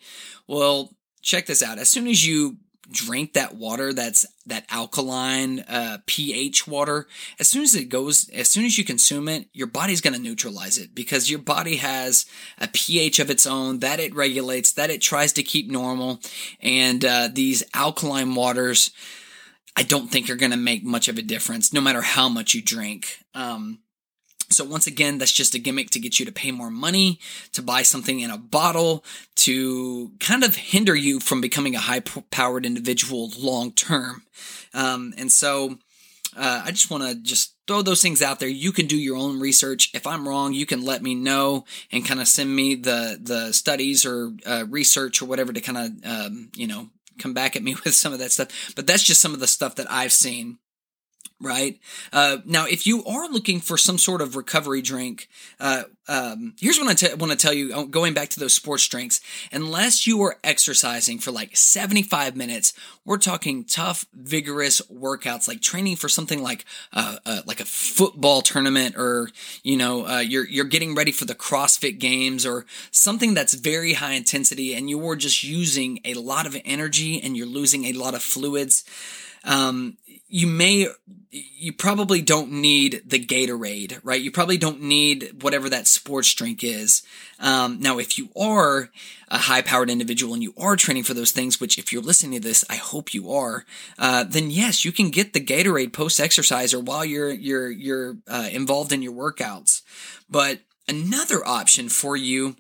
Well, 0.48 0.94
check 1.22 1.46
this 1.46 1.64
out. 1.64 1.80
As 1.80 1.90
soon 1.90 2.08
as 2.08 2.26
you 2.28 2.58
drink 2.92 3.34
that 3.34 3.56
water 3.56 3.94
that's 3.94 4.26
that 4.46 4.66
alkaline 4.70 5.62
uh, 5.62 6.00
pH 6.06 6.68
water, 6.68 7.08
as 7.40 7.50
soon 7.50 7.64
as 7.64 7.76
it 7.76 7.86
goes, 7.86 8.30
as 8.30 8.50
soon 8.50 8.66
as 8.66 8.78
you 8.78 8.84
consume 8.84 9.30
it, 9.30 9.48
your 9.54 9.68
body's 9.68 10.02
going 10.02 10.14
to 10.14 10.20
neutralize 10.20 10.78
it 10.78 10.94
because 10.94 11.30
your 11.30 11.40
body 11.40 11.78
has 11.78 12.26
a 12.60 12.68
pH 12.68 13.20
of 13.20 13.30
its 13.30 13.46
own 13.46 13.80
that 13.80 14.00
it 14.00 14.14
regulates, 14.16 14.74
that 14.74 14.90
it 14.90 15.02
tries 15.02 15.32
to 15.34 15.44
keep 15.44 15.70
normal. 15.70 16.20
And 16.62 17.04
uh, 17.06 17.30
these 17.32 17.64
alkaline 17.74 18.36
waters, 18.36 18.92
I 19.76 19.84
don't 19.84 20.12
think 20.12 20.30
are 20.30 20.36
going 20.36 20.52
to 20.52 20.58
make 20.58 20.84
much 20.84 21.08
of 21.08 21.18
a 21.18 21.24
difference 21.24 21.72
no 21.74 21.82
matter 21.82 22.02
how 22.02 22.28
much 22.28 22.54
you 22.54 22.62
drink. 22.62 23.24
Um, 23.34 23.80
so 24.54 24.64
once 24.64 24.88
again, 24.88 25.18
that's 25.18 25.32
just 25.32 25.56
a 25.56 25.60
gimmick 25.60 25.90
to 25.92 26.00
get 26.00 26.20
you 26.20 26.26
to 26.26 26.32
pay 26.32 26.52
more 26.52 26.72
money, 26.72 27.20
to 27.54 27.62
buy 27.62 27.82
something 27.82 28.20
in 28.20 28.30
a 28.30 28.38
bottle, 28.38 29.04
to 29.38 30.12
kind 30.20 30.44
of 30.44 30.56
hinder 30.56 30.96
you 30.96 31.20
from 31.20 31.42
becoming 31.42 31.76
a 31.76 31.80
high 31.80 32.02
powered 32.32 32.66
individual 32.66 33.32
long 33.38 33.72
term. 33.72 34.24
Um, 34.74 35.14
and 35.18 35.32
so 35.32 35.78
uh, 36.36 36.64
I 36.66 36.72
just 36.72 36.90
want 36.90 37.04
to 37.04 37.16
just 37.16 37.56
throw 37.68 37.82
those 37.82 38.02
things 38.02 38.22
out 38.22 38.40
there. 38.40 38.50
You 38.50 38.72
can 38.72 38.88
do 38.88 38.98
your 38.98 39.18
own 39.18 39.40
research. 39.40 39.92
If 39.94 40.08
I'm 40.08 40.28
wrong, 40.28 40.54
you 40.54 40.66
can 40.66 40.84
let 40.84 41.02
me 41.02 41.16
know 41.16 41.66
and 41.92 42.06
kind 42.06 42.20
of 42.20 42.28
send 42.28 42.54
me 42.54 42.76
the 42.76 43.20
the 43.22 43.54
studies 43.54 44.06
or 44.06 44.32
uh, 44.46 44.66
research 44.70 45.22
or 45.22 45.26
whatever 45.26 45.54
to 45.54 45.62
kind 45.62 45.78
of 45.78 45.92
um, 46.04 46.50
you 46.56 46.68
know 46.68 46.90
come 47.20 47.34
back 47.34 47.56
at 47.56 47.64
me 47.64 47.76
with 47.86 47.94
some 47.94 48.14
of 48.14 48.20
that 48.20 48.32
stuff. 48.32 48.74
But 48.76 48.88
that's 48.88 49.04
just 49.04 49.22
some 49.22 49.34
of 49.34 49.40
the 49.40 49.48
stuff 49.48 49.76
that 49.76 49.92
I've 49.92 50.14
seen 50.14 50.58
right? 51.44 51.80
Uh, 52.12 52.38
now, 52.46 52.66
if 52.66 52.88
you 52.88 53.04
are 53.06 53.28
looking 53.28 53.60
for 53.60 53.78
some 53.78 53.98
sort 53.98 54.22
of 54.22 54.36
recovery 54.36 54.82
drink, 54.82 55.28
uh, 55.60 55.84
um, 56.08 56.54
here's 56.60 56.78
what 56.78 56.90
I 56.90 56.94
t- 56.94 57.14
want 57.16 57.32
to 57.32 57.38
tell 57.38 57.54
you 57.54 57.74
uh, 57.74 57.84
going 57.84 58.14
back 58.14 58.30
to 58.30 58.40
those 58.40 58.54
sports 58.54 58.88
drinks. 58.88 59.22
Unless 59.52 60.08
you 60.08 60.22
are 60.24 60.38
exercising 60.44 61.20
for 61.20 61.32
like 61.32 61.56
75 61.56 62.36
minutes, 62.36 62.74
we're 63.06 63.18
talking 63.18 63.66
tough, 63.66 64.06
vigorous 64.14 64.82
workouts, 64.92 65.48
like 65.48 65.62
training 65.62 65.98
for 65.98 66.10
something 66.10 66.42
like 66.42 66.66
uh, 66.94 67.18
uh 67.26 67.42
like 67.46 67.60
a 67.60 67.66
football 67.66 68.42
tournament, 68.42 68.96
or 68.98 69.30
you 69.64 69.78
know, 69.78 70.08
uh, 70.08 70.20
you're 70.20 70.48
you're 70.48 70.66
getting 70.66 70.96
ready 70.96 71.12
for 71.12 71.26
the 71.26 71.36
CrossFit 71.36 72.00
Games, 72.00 72.46
or 72.46 72.66
something 72.92 73.34
that's 73.34 73.54
very 73.54 73.94
high 73.94 74.14
intensity, 74.14 74.74
and 74.74 74.90
you 74.90 75.06
are 75.08 75.16
just 75.16 75.44
using 75.44 76.00
a 76.06 76.14
lot 76.16 76.46
of 76.46 76.58
energy 76.66 77.22
and 77.22 77.38
you're 77.38 77.48
losing 77.48 77.86
a 77.86 77.94
lot 77.94 78.14
of 78.14 78.24
fluids. 78.24 78.84
Um, 79.46 79.98
you 80.34 80.48
may 80.48 80.88
you 81.30 81.72
probably 81.72 82.20
don't 82.24 82.52
need 82.52 83.04
the 83.06 83.24
Gatorade, 83.24 84.00
right? 84.04 84.20
You 84.20 84.32
probably 84.32 84.58
don't 84.58 84.82
need 84.82 85.44
whatever 85.44 85.70
that 85.70 85.86
sports 85.86 86.34
drink 86.34 86.64
is. 86.64 87.04
Um, 87.40 87.80
now, 87.80 88.00
if 88.00 88.18
you 88.18 88.30
are 88.36 88.90
a 89.30 89.38
high 89.38 89.62
powered 89.62 89.92
individual 89.92 90.34
and 90.34 90.42
you 90.42 90.56
are 90.58 90.76
training 90.76 91.04
for 91.04 91.14
those 91.14 91.32
things, 91.32 91.62
which 91.62 91.78
if 91.78 91.94
you're 91.94 92.02
listening 92.02 92.42
to 92.42 92.48
this, 92.48 92.66
I 92.68 92.78
hope 92.78 93.14
you 93.14 93.32
are, 93.32 93.64
uh, 94.00 94.24
then 94.24 94.50
yes, 94.50 94.84
you 94.84 94.92
can 94.92 95.12
get 95.12 95.34
the 95.34 95.40
Gatorade 95.40 95.94
post 95.94 96.20
exercise 96.20 96.74
or 96.74 96.80
while 96.80 97.06
you're 97.06 97.32
you're 97.32 97.70
you're 97.70 98.18
uh, 98.28 98.50
involved 98.52 98.92
in 98.92 99.04
your 99.04 99.14
workouts. 99.14 99.84
But 100.28 100.62
another 100.88 101.46
option 101.46 101.90
for 101.90 102.18
you 102.18 102.56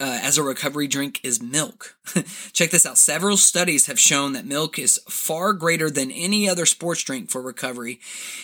uh, 0.00 0.20
as 0.22 0.38
a 0.38 0.42
recovery 0.42 0.86
drink 0.86 1.20
is 1.22 1.42
milk. 1.42 1.96
Check 2.52 2.70
this 2.70 2.86
out. 2.86 2.98
Several 2.98 3.36
studies 3.36 3.86
have 3.86 3.98
shown 3.98 4.32
that 4.32 4.46
milk 4.46 4.78
is 4.78 5.00
far 5.08 5.52
greater 5.52 5.90
than 5.90 6.10
any 6.10 6.48
other 6.48 6.66
sports 6.66 7.02
drink 7.02 7.30
for 7.30 7.42
recovery, 7.42 8.00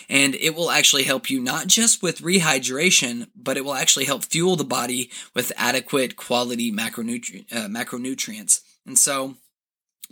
and 0.09 0.35
it 0.35 0.55
will 0.55 0.69
actually 0.69 1.03
help 1.03 1.29
you 1.29 1.39
not 1.39 1.67
just 1.67 2.03
with 2.03 2.21
rehydration, 2.21 3.27
but 3.35 3.57
it 3.57 3.65
will 3.65 3.75
actually 3.75 4.05
help 4.05 4.25
fuel 4.25 4.55
the 4.55 4.63
body 4.63 5.09
with 5.33 5.53
adequate 5.55 6.15
quality 6.15 6.71
macronutri- 6.71 7.45
uh, 7.51 7.67
macronutrients. 7.67 8.61
And 8.85 8.99
so, 8.99 9.35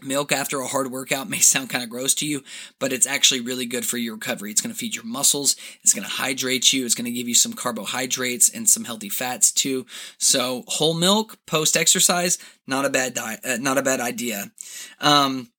Milk 0.02 0.32
after 0.32 0.60
a 0.60 0.68
hard 0.68 0.92
workout 0.92 1.30
may 1.30 1.40
sound 1.40 1.70
kind 1.70 1.84
of 1.84 1.90
gross 1.90 2.14
to 2.16 2.28
you, 2.28 2.44
but 2.80 2.92
it's 2.92 3.08
actually 3.08 3.42
really 3.42 3.66
good 3.66 3.86
for 3.86 3.98
your 3.98 4.16
recovery. 4.16 4.52
It's 4.52 4.62
going 4.62 4.74
to 4.74 4.78
feed 4.78 4.96
your 4.96 5.06
muscles. 5.06 5.56
It's 5.82 5.94
going 5.94 6.04
to 6.04 6.10
hydrate 6.10 6.74
you. 6.74 6.86
It's 6.86 6.96
going 6.96 7.06
to 7.06 7.12
give 7.12 7.28
you 7.28 7.36
some 7.36 7.54
carbohydrates 7.54 8.50
and 8.50 8.68
some 8.68 8.86
healthy 8.86 9.10
fats 9.10 9.52
too. 9.52 9.86
So 10.18 10.64
whole 10.68 10.94
milk 10.94 11.38
post 11.46 11.78
exercise, 11.78 12.38
not 12.68 12.86
a 12.86 12.90
bad 12.90 13.14
diet, 13.14 13.40
uh, 13.44 13.58
not 13.58 13.78
a 13.78 13.84
bad 13.84 14.00
idea. 14.00 14.52
Um, 15.00 15.52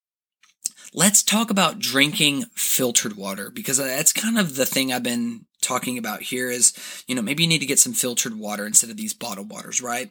let's 0.93 1.23
talk 1.23 1.51
about 1.51 1.79
drinking 1.79 2.45
filtered 2.55 3.17
water 3.17 3.51
because 3.51 3.79
that's 3.79 4.13
kind 4.13 4.39
of 4.39 4.57
the 4.57 4.67
thing 4.67 4.93
I've 4.93 5.03
been 5.03 5.47
talking 5.65 5.99
about 5.99 6.23
here 6.23 6.51
is, 6.51 6.73
you 7.07 7.15
know, 7.15 7.23
maybe 7.23 7.43
you 7.43 7.49
need 7.49 7.61
to 7.61 7.67
get 7.67 7.79
some 7.79 7.93
filtered 7.93 8.39
water 8.39 8.67
instead 8.67 8.91
of 8.91 8.97
these 8.97 9.15
bottled 9.15 9.51
waters, 9.51 9.81
right? 9.81 10.11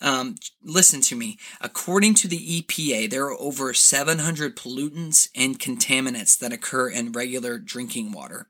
Um, 0.00 0.36
listen 0.62 1.00
to 1.02 1.16
me. 1.16 1.38
According 1.60 2.14
to 2.14 2.28
the 2.28 2.62
EPA, 2.62 3.10
there 3.10 3.26
are 3.26 3.40
over 3.40 3.72
700 3.72 4.56
pollutants 4.56 5.28
and 5.34 5.58
contaminants 5.58 6.38
that 6.38 6.52
occur 6.52 6.88
in 6.88 7.12
regular 7.12 7.58
drinking 7.58 8.12
water. 8.12 8.48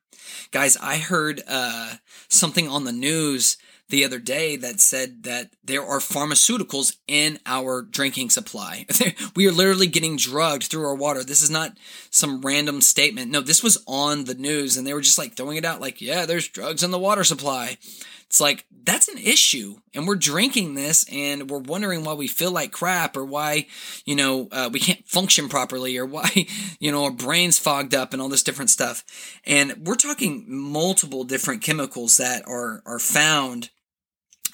Guys, 0.51 0.77
I 0.77 0.97
heard 0.97 1.43
uh, 1.47 1.95
something 2.29 2.69
on 2.69 2.85
the 2.85 2.93
news 2.93 3.57
the 3.89 4.05
other 4.05 4.19
day 4.19 4.57
that 4.57 4.81
said 4.81 5.23
that 5.23 5.51
there 5.63 5.85
are 5.85 5.99
pharmaceuticals 5.99 6.97
in 7.07 7.39
our 7.47 7.83
drinking 7.83 8.31
supply. 8.31 8.87
we 9.37 9.47
are 9.47 9.53
literally 9.53 9.87
getting 9.87 10.17
drugged 10.17 10.65
through 10.65 10.85
our 10.85 10.95
water. 10.95 11.23
This 11.23 11.43
is 11.43 11.51
not 11.51 11.79
some 12.11 12.41
random 12.41 12.81
statement. 12.81 13.31
No, 13.31 13.41
this 13.41 13.63
was 13.63 13.83
on 13.87 14.25
the 14.25 14.35
news 14.35 14.77
and 14.77 14.87
they 14.87 14.95
were 14.95 15.01
just 15.01 15.19
like 15.19 15.37
throwing 15.37 15.57
it 15.57 15.65
out 15.65 15.81
like, 15.81 16.01
yeah, 16.01 16.27
there's 16.27 16.49
drugs 16.49 16.83
in 16.83 16.91
the 16.91 16.99
water 16.99 17.25
supply. 17.25 17.79
It's 18.27 18.41
like, 18.41 18.67
that's 18.83 19.09
an 19.09 19.19
issue. 19.19 19.77
And 19.95 20.07
we're 20.07 20.17
drinking 20.17 20.75
this 20.75 21.05
and 21.11 21.49
we're 21.49 21.59
wondering 21.59 22.05
why 22.05 22.15
we 22.15 22.27
feel 22.27 22.51
like 22.51 22.73
crap 22.73 23.17
or 23.17 23.25
why, 23.25 23.67
you 24.05 24.17
know, 24.17 24.49
uh, 24.51 24.69
we 24.73 24.81
can't 24.81 25.07
function 25.07 25.49
properly 25.49 25.97
or 25.97 26.07
why, 26.07 26.47
you 26.81 26.91
know, 26.91 27.05
our 27.05 27.11
brain's 27.11 27.59
fogged 27.59 27.95
up 27.95 28.13
and 28.13 28.21
all 28.21 28.29
this 28.29 28.43
different 28.43 28.71
stuff. 28.71 29.05
And 29.45 29.87
we're 29.87 29.95
talking 29.95 30.45
multiple 30.49 31.25
different 31.25 31.63
chemicals 31.63 32.17
that 32.17 32.47
are, 32.49 32.83
are 32.85 32.99
found 32.99 33.71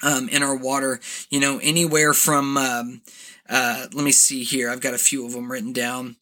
um, 0.01 0.29
in 0.29 0.43
our 0.43 0.55
water, 0.55 0.99
you 1.29 1.39
know, 1.39 1.59
anywhere 1.59 2.13
from, 2.13 2.57
um, 2.57 3.01
uh, 3.49 3.87
let 3.93 4.03
me 4.03 4.11
see 4.11 4.43
here. 4.43 4.69
I've 4.69 4.81
got 4.81 4.93
a 4.93 4.99
few 4.99 5.25
of 5.25 5.33
them 5.33 5.51
written 5.51 5.73
down. 5.73 6.15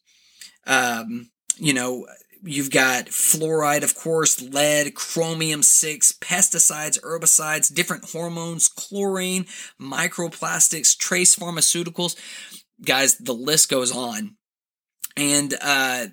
Um, 0.66 1.30
you 1.56 1.72
know, 1.72 2.06
You've 2.44 2.72
got 2.72 3.06
fluoride, 3.06 3.84
of 3.84 3.94
course, 3.94 4.42
lead, 4.42 4.96
chromium 4.96 5.62
6, 5.62 6.12
pesticides, 6.20 7.00
herbicides, 7.00 7.72
different 7.72 8.10
hormones, 8.10 8.68
chlorine, 8.68 9.46
microplastics, 9.80 10.98
trace 10.98 11.36
pharmaceuticals. 11.36 12.16
Guys, 12.84 13.16
the 13.18 13.34
list 13.34 13.70
goes 13.70 13.94
on. 13.94 14.36
And 15.16 15.54
uh, 15.62 16.06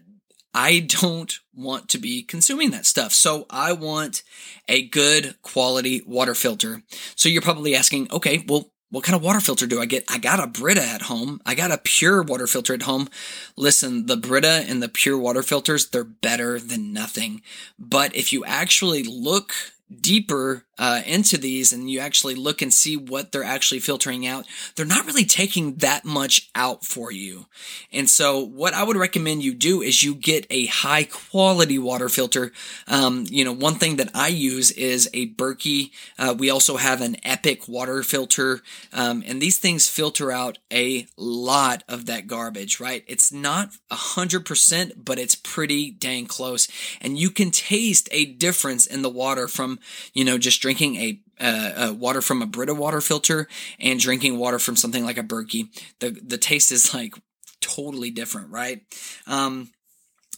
I 0.53 0.79
don't 0.79 1.33
want 1.53 1.89
to 1.89 1.97
be 1.97 2.23
consuming 2.23 2.71
that 2.71 2.85
stuff. 2.85 3.13
So 3.13 3.45
I 3.49 3.73
want 3.73 4.23
a 4.67 4.87
good 4.87 5.35
quality 5.41 6.01
water 6.05 6.35
filter. 6.35 6.81
So 7.15 7.29
you're 7.29 7.41
probably 7.41 7.75
asking, 7.75 8.11
okay, 8.11 8.43
well, 8.47 8.71
what 8.91 9.03
kind 9.03 9.15
of 9.15 9.21
water 9.21 9.39
filter 9.39 9.67
do 9.67 9.79
I 9.79 9.85
get? 9.85 10.03
I 10.09 10.17
got 10.17 10.43
a 10.43 10.47
Brita 10.47 10.81
at 10.81 11.03
home. 11.03 11.41
I 11.45 11.53
got 11.53 11.71
a 11.71 11.77
PUR 11.77 12.23
water 12.23 12.47
filter 12.47 12.73
at 12.73 12.83
home. 12.83 13.07
Listen, 13.55 14.07
the 14.07 14.17
Brita 14.17 14.65
and 14.67 14.81
the 14.81 14.89
PUR 14.89 15.17
water 15.17 15.43
filters, 15.43 15.87
they're 15.87 16.03
better 16.03 16.59
than 16.59 16.91
nothing. 16.91 17.41
But 17.77 18.15
if 18.15 18.33
you 18.33 18.43
actually 18.45 19.03
look 19.03 19.53
deeper 20.01 20.65
uh, 20.79 21.01
into 21.05 21.37
these 21.37 21.73
and 21.73 21.91
you 21.91 21.99
actually 21.99 22.35
look 22.35 22.61
and 22.61 22.73
see 22.73 22.95
what 22.95 23.31
they're 23.31 23.43
actually 23.43 23.81
filtering 23.81 24.25
out, 24.25 24.45
they're 24.75 24.85
not 24.85 25.05
really 25.05 25.25
taking 25.25 25.75
that 25.75 26.05
much 26.05 26.49
out 26.55 26.85
for 26.85 27.11
you. 27.11 27.45
And 27.91 28.09
so, 28.09 28.39
what 28.39 28.73
I 28.73 28.83
would 28.83 28.95
recommend 28.95 29.43
you 29.43 29.53
do 29.53 29.81
is 29.81 30.01
you 30.01 30.15
get 30.15 30.47
a 30.49 30.67
high 30.67 31.03
quality 31.03 31.77
water 31.77 32.07
filter. 32.07 32.53
Um, 32.87 33.25
you 33.29 33.43
know, 33.43 33.51
one 33.51 33.75
thing 33.75 33.97
that 33.97 34.11
I 34.15 34.29
use 34.29 34.71
is 34.71 35.09
a 35.13 35.27
Berkey. 35.33 35.91
Uh, 36.17 36.33
we 36.37 36.49
also 36.49 36.77
have 36.77 37.01
an 37.01 37.17
Epic 37.23 37.67
water 37.67 38.01
filter, 38.01 38.61
um, 38.93 39.21
and 39.27 39.41
these 39.41 39.59
things 39.59 39.89
filter 39.89 40.31
out 40.31 40.57
a 40.71 41.07
lot 41.17 41.83
of 41.89 42.05
that 42.05 42.27
garbage. 42.27 42.79
Right? 42.79 43.03
It's 43.05 43.33
not 43.33 43.71
a 43.91 43.95
hundred 43.95 44.45
percent, 44.45 45.03
but 45.03 45.19
it's 45.19 45.35
pretty 45.35 45.91
dang 45.91 46.25
close, 46.25 46.69
and 47.01 47.17
you 47.17 47.29
can 47.29 47.51
taste 47.51 48.07
a 48.11 48.23
difference 48.23 48.85
in 48.85 49.01
the 49.01 49.09
water 49.09 49.49
from 49.49 49.79
you 50.13 50.23
know 50.23 50.37
just 50.37 50.61
drinking 50.61 50.68
a 50.77 51.19
uh, 51.39 51.89
uh, 51.89 51.93
water 51.93 52.21
from 52.21 52.41
a 52.41 52.45
Brita 52.45 52.73
water 52.73 53.01
filter 53.01 53.47
and 53.79 53.99
drinking 53.99 54.37
water 54.37 54.59
from 54.59 54.75
something 54.75 55.05
like 55.05 55.17
a 55.17 55.23
Berkey, 55.23 55.69
the 55.99 56.11
the 56.11 56.37
taste 56.37 56.71
is 56.71 56.93
like 56.93 57.15
totally 57.61 58.11
different, 58.11 58.51
right? 58.51 58.81
Um, 59.27 59.69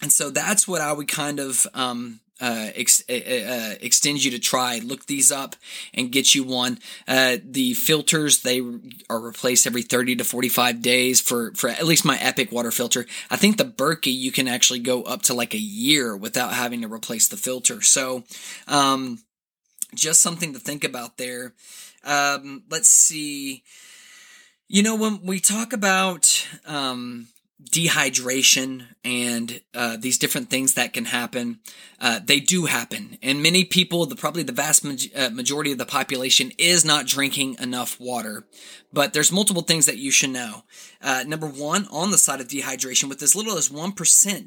and 0.01 0.11
so 0.11 0.29
that's 0.29 0.67
what 0.67 0.81
I 0.81 0.93
would 0.93 1.07
kind 1.07 1.39
of 1.39 1.67
um, 1.73 2.19
uh, 2.39 2.71
ex- 2.75 3.03
uh, 3.07 3.13
uh, 3.13 3.75
extend 3.81 4.23
you 4.23 4.31
to 4.31 4.39
try. 4.39 4.79
Look 4.79 5.05
these 5.05 5.31
up 5.31 5.55
and 5.93 6.11
get 6.11 6.33
you 6.33 6.43
one. 6.43 6.79
Uh, 7.07 7.37
the 7.43 7.73
filters 7.75 8.41
they 8.41 8.61
are 9.09 9.19
replaced 9.19 9.67
every 9.67 9.83
thirty 9.83 10.15
to 10.15 10.23
forty 10.23 10.49
five 10.49 10.81
days 10.81 11.21
for 11.21 11.51
for 11.53 11.69
at 11.69 11.85
least 11.85 12.03
my 12.03 12.17
Epic 12.19 12.51
water 12.51 12.71
filter. 12.71 13.05
I 13.29 13.37
think 13.37 13.57
the 13.57 13.65
Berkey 13.65 14.13
you 14.13 14.31
can 14.31 14.47
actually 14.47 14.79
go 14.79 15.03
up 15.03 15.21
to 15.23 15.33
like 15.33 15.53
a 15.53 15.59
year 15.59 16.17
without 16.17 16.53
having 16.53 16.81
to 16.81 16.91
replace 16.91 17.27
the 17.27 17.37
filter. 17.37 17.81
So. 17.81 18.23
Um, 18.67 19.19
just 19.95 20.21
something 20.21 20.53
to 20.53 20.59
think 20.59 20.83
about 20.83 21.17
there. 21.17 21.53
Um, 22.03 22.63
let's 22.69 22.89
see. 22.89 23.63
You 24.67 24.83
know, 24.83 24.95
when 24.95 25.25
we 25.25 25.39
talk 25.39 25.73
about 25.73 26.47
um, 26.65 27.27
dehydration 27.69 28.87
and 29.03 29.61
uh, 29.73 29.97
these 29.99 30.17
different 30.17 30.49
things 30.49 30.73
that 30.73 30.93
can 30.93 31.05
happen, 31.05 31.59
uh, 31.99 32.19
they 32.23 32.39
do 32.39 32.65
happen. 32.65 33.17
And 33.21 33.43
many 33.43 33.63
people, 33.65 34.05
the 34.05 34.15
probably 34.15 34.43
the 34.43 34.51
vast 34.51 34.83
ma- 34.83 34.95
uh, 35.15 35.29
majority 35.29 35.71
of 35.71 35.77
the 35.77 35.85
population, 35.85 36.51
is 36.57 36.83
not 36.83 37.05
drinking 37.05 37.57
enough 37.59 37.99
water. 37.99 38.45
But 38.91 39.13
there's 39.13 39.31
multiple 39.31 39.61
things 39.61 39.85
that 39.85 39.97
you 39.97 40.11
should 40.11 40.31
know. 40.31 40.63
Uh, 41.01 41.23
number 41.27 41.47
one, 41.47 41.87
on 41.91 42.11
the 42.11 42.17
side 42.17 42.41
of 42.41 42.47
dehydration, 42.47 43.09
with 43.09 43.21
as 43.21 43.35
little 43.35 43.57
as 43.57 43.69
1% 43.69 43.93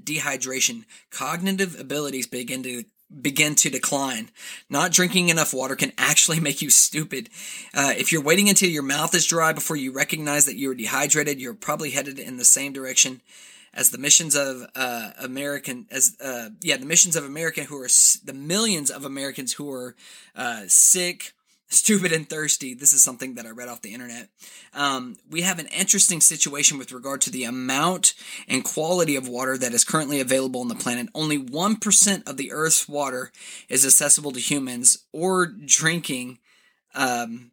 dehydration, 0.04 0.84
cognitive 1.10 1.78
abilities 1.78 2.26
begin 2.26 2.62
to 2.64 2.84
begin 3.20 3.54
to 3.56 3.70
decline. 3.70 4.30
Not 4.68 4.92
drinking 4.92 5.28
enough 5.28 5.54
water 5.54 5.76
can 5.76 5.92
actually 5.98 6.40
make 6.48 6.62
you 6.62 6.70
stupid. 6.70 7.30
Uh, 7.72 7.94
if 7.96 8.12
you're 8.12 8.22
waiting 8.22 8.48
until 8.48 8.70
your 8.70 8.82
mouth 8.82 9.14
is 9.14 9.26
dry 9.26 9.52
before 9.52 9.76
you 9.76 9.92
recognize 9.92 10.46
that 10.46 10.56
you're 10.56 10.74
dehydrated, 10.74 11.40
you're 11.40 11.54
probably 11.54 11.90
headed 11.90 12.18
in 12.18 12.36
the 12.36 12.44
same 12.44 12.72
direction 12.72 13.20
as 13.72 13.90
the 13.90 13.98
missions 13.98 14.36
of 14.36 14.66
uh, 14.76 15.10
American, 15.18 15.86
as 15.90 16.16
uh, 16.20 16.50
yeah, 16.60 16.76
the 16.76 16.86
missions 16.86 17.16
of 17.16 17.24
America 17.24 17.64
who 17.64 17.76
are 17.76 17.88
the 18.24 18.32
millions 18.32 18.90
of 18.90 19.04
Americans 19.04 19.54
who 19.54 19.70
are 19.70 19.96
uh, 20.36 20.62
sick 20.68 21.32
stupid 21.68 22.12
and 22.12 22.28
thirsty. 22.28 22.74
This 22.74 22.92
is 22.92 23.02
something 23.02 23.34
that 23.34 23.46
I 23.46 23.50
read 23.50 23.68
off 23.68 23.82
the 23.82 23.94
internet. 23.94 24.28
Um, 24.72 25.16
we 25.28 25.42
have 25.42 25.58
an 25.58 25.66
interesting 25.68 26.20
situation 26.20 26.78
with 26.78 26.92
regard 26.92 27.20
to 27.22 27.30
the 27.30 27.44
amount 27.44 28.14
and 28.48 28.64
quality 28.64 29.16
of 29.16 29.28
water 29.28 29.58
that 29.58 29.72
is 29.72 29.84
currently 29.84 30.20
available 30.20 30.60
on 30.60 30.68
the 30.68 30.74
planet. 30.74 31.08
Only 31.14 31.38
1% 31.38 32.28
of 32.28 32.36
the 32.36 32.52
Earth's 32.52 32.88
water 32.88 33.32
is 33.68 33.84
accessible 33.84 34.32
to 34.32 34.40
humans 34.40 35.04
or 35.12 35.46
drinking. 35.46 36.38
Um, 36.94 37.50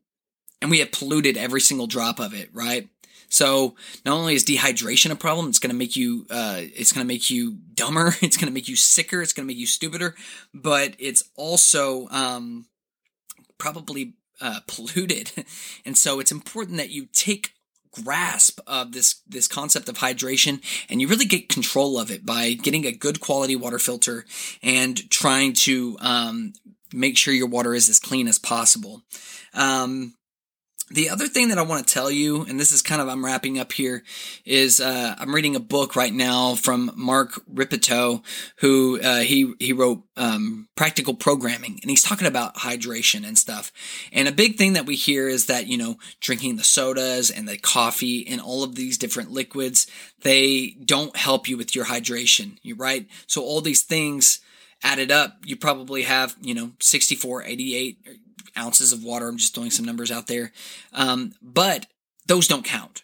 and 0.61 0.69
we 0.69 0.79
have 0.79 0.91
polluted 0.91 1.37
every 1.37 1.61
single 1.61 1.87
drop 1.87 2.19
of 2.19 2.33
it, 2.33 2.49
right? 2.53 2.87
So 3.29 3.75
not 4.05 4.13
only 4.13 4.35
is 4.35 4.43
dehydration 4.43 5.09
a 5.09 5.15
problem, 5.15 5.47
it's 5.47 5.57
going 5.57 5.71
to 5.71 5.75
make 5.75 5.95
you, 5.95 6.27
uh, 6.29 6.57
it's 6.59 6.91
going 6.91 7.05
to 7.05 7.07
make 7.07 7.29
you 7.29 7.57
dumber. 7.73 8.13
It's 8.21 8.35
going 8.35 8.47
to 8.47 8.53
make 8.53 8.67
you 8.67 8.75
sicker. 8.75 9.21
It's 9.21 9.33
going 9.33 9.47
to 9.47 9.51
make 9.51 9.57
you 9.57 9.65
stupider, 9.65 10.15
but 10.53 10.95
it's 10.99 11.23
also, 11.35 12.07
um, 12.09 12.65
probably 13.61 14.13
uh, 14.41 14.59
polluted. 14.67 15.31
and 15.85 15.97
so 15.97 16.19
it's 16.19 16.31
important 16.31 16.77
that 16.77 16.89
you 16.89 17.07
take 17.13 17.53
grasp 17.91 18.61
of 18.67 18.93
this 18.93 19.21
this 19.27 19.49
concept 19.49 19.89
of 19.89 19.97
hydration 19.97 20.61
and 20.89 21.01
you 21.01 21.09
really 21.09 21.25
get 21.25 21.49
control 21.49 21.99
of 21.99 22.09
it 22.09 22.25
by 22.25 22.53
getting 22.53 22.85
a 22.85 22.91
good 22.93 23.19
quality 23.19 23.53
water 23.53 23.77
filter 23.77 24.23
and 24.63 25.09
trying 25.09 25.51
to 25.51 25.97
um, 25.99 26.53
make 26.93 27.17
sure 27.17 27.33
your 27.33 27.49
water 27.49 27.73
is 27.75 27.89
as 27.89 27.99
clean 27.99 28.29
as 28.29 28.39
possible 28.39 29.01
um, 29.53 30.13
the 30.93 31.09
other 31.09 31.27
thing 31.27 31.49
that 31.49 31.57
I 31.57 31.63
want 31.63 31.87
to 31.87 31.93
tell 31.93 32.11
you, 32.11 32.43
and 32.43 32.59
this 32.59 32.71
is 32.71 32.81
kind 32.81 33.01
of 33.01 33.07
I'm 33.07 33.23
wrapping 33.23 33.59
up 33.59 33.71
here, 33.71 34.03
is 34.45 34.79
uh, 34.79 35.15
I'm 35.17 35.33
reading 35.33 35.55
a 35.55 35.59
book 35.59 35.95
right 35.95 36.13
now 36.13 36.55
from 36.55 36.91
Mark 36.95 37.41
Rippetoe, 37.47 38.21
who 38.57 38.99
uh, 39.01 39.19
he 39.19 39.53
he 39.59 39.73
wrote 39.73 40.03
um, 40.17 40.67
Practical 40.75 41.13
Programming, 41.13 41.79
and 41.81 41.89
he's 41.89 42.03
talking 42.03 42.27
about 42.27 42.55
hydration 42.55 43.25
and 43.25 43.37
stuff. 43.37 43.71
And 44.11 44.27
a 44.27 44.33
big 44.33 44.57
thing 44.57 44.73
that 44.73 44.85
we 44.85 44.95
hear 44.95 45.27
is 45.27 45.45
that 45.45 45.67
you 45.67 45.77
know 45.77 45.97
drinking 46.19 46.57
the 46.57 46.63
sodas 46.63 47.31
and 47.31 47.47
the 47.47 47.57
coffee 47.57 48.27
and 48.27 48.41
all 48.41 48.63
of 48.63 48.75
these 48.75 48.97
different 48.97 49.31
liquids 49.31 49.87
they 50.23 50.75
don't 50.85 51.15
help 51.15 51.47
you 51.47 51.57
with 51.57 51.75
your 51.75 51.85
hydration. 51.85 52.57
You 52.61 52.75
right? 52.75 53.07
So 53.27 53.41
all 53.41 53.61
these 53.61 53.83
things 53.83 54.39
added 54.83 55.11
up, 55.11 55.37
you 55.45 55.55
probably 55.55 56.03
have 56.03 56.35
you 56.41 56.53
know 56.53 56.71
64, 56.79 57.43
88 57.43 57.97
ounces 58.57 58.93
of 58.93 59.03
water. 59.03 59.27
I'm 59.27 59.37
just 59.37 59.53
throwing 59.53 59.71
some 59.71 59.85
numbers 59.85 60.11
out 60.11 60.27
there. 60.27 60.51
Um, 60.93 61.33
but 61.41 61.87
those 62.25 62.47
don't 62.47 62.65
count. 62.65 63.03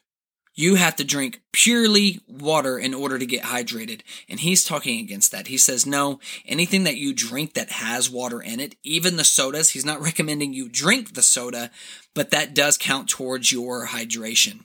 You 0.60 0.74
have 0.74 0.96
to 0.96 1.04
drink 1.04 1.42
purely 1.54 2.20
water 2.28 2.80
in 2.80 2.96
order 2.96 3.20
to 3.20 3.28
get 3.28 3.44
hydrated. 3.44 4.02
And 4.28 4.40
he's 4.40 4.66
talking 4.66 5.00
against 5.00 5.32
that. 5.32 5.48
He 5.48 5.58
says, 5.58 5.86
no, 5.86 6.20
anything 6.48 6.84
that 6.86 6.98
you 6.98 7.14
drink 7.14 7.54
that 7.54 7.70
has 7.70 8.10
water 8.10 8.42
in 8.42 8.60
it, 8.60 8.76
even 8.84 9.18
the 9.18 9.24
sodas, 9.24 9.70
he's 9.70 9.86
not 9.86 10.02
recommending 10.02 10.54
you 10.54 10.68
drink 10.68 11.14
the 11.14 11.22
soda, 11.22 11.70
but 12.16 12.32
that 12.32 12.56
does 12.56 12.76
count 12.76 13.08
towards 13.08 13.52
your 13.52 13.88
hydration. 13.88 14.62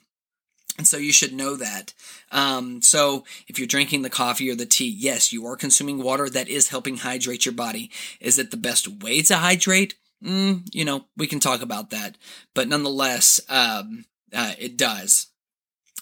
And 0.79 0.87
so 0.87 0.97
you 0.97 1.13
should 1.13 1.35
know 1.35 1.57
that. 1.57 1.93
Um, 2.31 2.81
so 2.81 3.25
if 3.47 3.59
you're 3.59 3.69
drinking 3.69 4.01
the 4.01 4.09
coffee 4.09 4.51
or 4.51 4.55
the 4.55 4.65
tea, 4.65 4.89
yes, 4.89 5.31
you 5.31 5.47
are 5.47 5.57
consuming 5.57 6.03
water 6.03 6.31
that 6.31 6.49
is 6.49 6.69
helping 6.69 6.97
hydrate 6.97 7.45
your 7.45 7.53
body. 7.53 7.91
Is 8.19 8.39
it 8.39 8.51
the 8.51 8.57
best 8.57 8.89
way 8.89 9.21
to 9.21 9.37
hydrate? 9.37 9.97
Mm, 10.23 10.63
you 10.73 10.85
know, 10.85 11.07
we 11.17 11.27
can 11.27 11.41
talk 11.41 11.63
about 11.63 11.91
that. 11.91 12.17
But 12.55 12.69
nonetheless, 12.69 13.41
um, 13.49 14.05
uh, 14.33 14.53
it 14.59 14.77
does. 14.77 15.29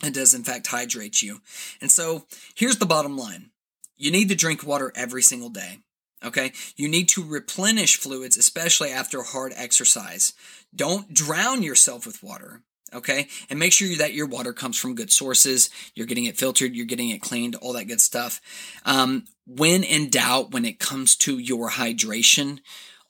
It 0.02 0.14
does, 0.14 0.34
in 0.34 0.44
fact, 0.44 0.68
hydrate 0.68 1.22
you. 1.22 1.40
And 1.80 1.90
so 1.90 2.26
here's 2.54 2.78
the 2.78 2.86
bottom 2.86 3.16
line 3.16 3.50
you 3.96 4.10
need 4.10 4.30
to 4.30 4.34
drink 4.34 4.66
water 4.66 4.92
every 4.96 5.22
single 5.22 5.50
day. 5.50 5.78
Okay. 6.24 6.52
You 6.76 6.88
need 6.88 7.08
to 7.10 7.24
replenish 7.24 7.96
fluids, 7.96 8.36
especially 8.36 8.90
after 8.90 9.22
hard 9.22 9.52
exercise. 9.56 10.32
Don't 10.74 11.12
drown 11.14 11.62
yourself 11.62 12.06
with 12.06 12.22
water. 12.22 12.62
Okay. 12.92 13.28
And 13.48 13.58
make 13.58 13.72
sure 13.72 13.96
that 13.96 14.14
your 14.14 14.26
water 14.26 14.52
comes 14.52 14.76
from 14.78 14.94
good 14.94 15.12
sources. 15.12 15.70
You're 15.94 16.06
getting 16.06 16.24
it 16.24 16.36
filtered. 16.36 16.74
You're 16.74 16.86
getting 16.86 17.10
it 17.10 17.22
cleaned, 17.22 17.54
all 17.56 17.72
that 17.74 17.86
good 17.86 18.00
stuff. 18.00 18.40
Um, 18.84 19.24
when 19.46 19.82
in 19.82 20.10
doubt, 20.10 20.50
when 20.50 20.64
it 20.64 20.78
comes 20.78 21.16
to 21.16 21.38
your 21.38 21.70
hydration, 21.70 22.60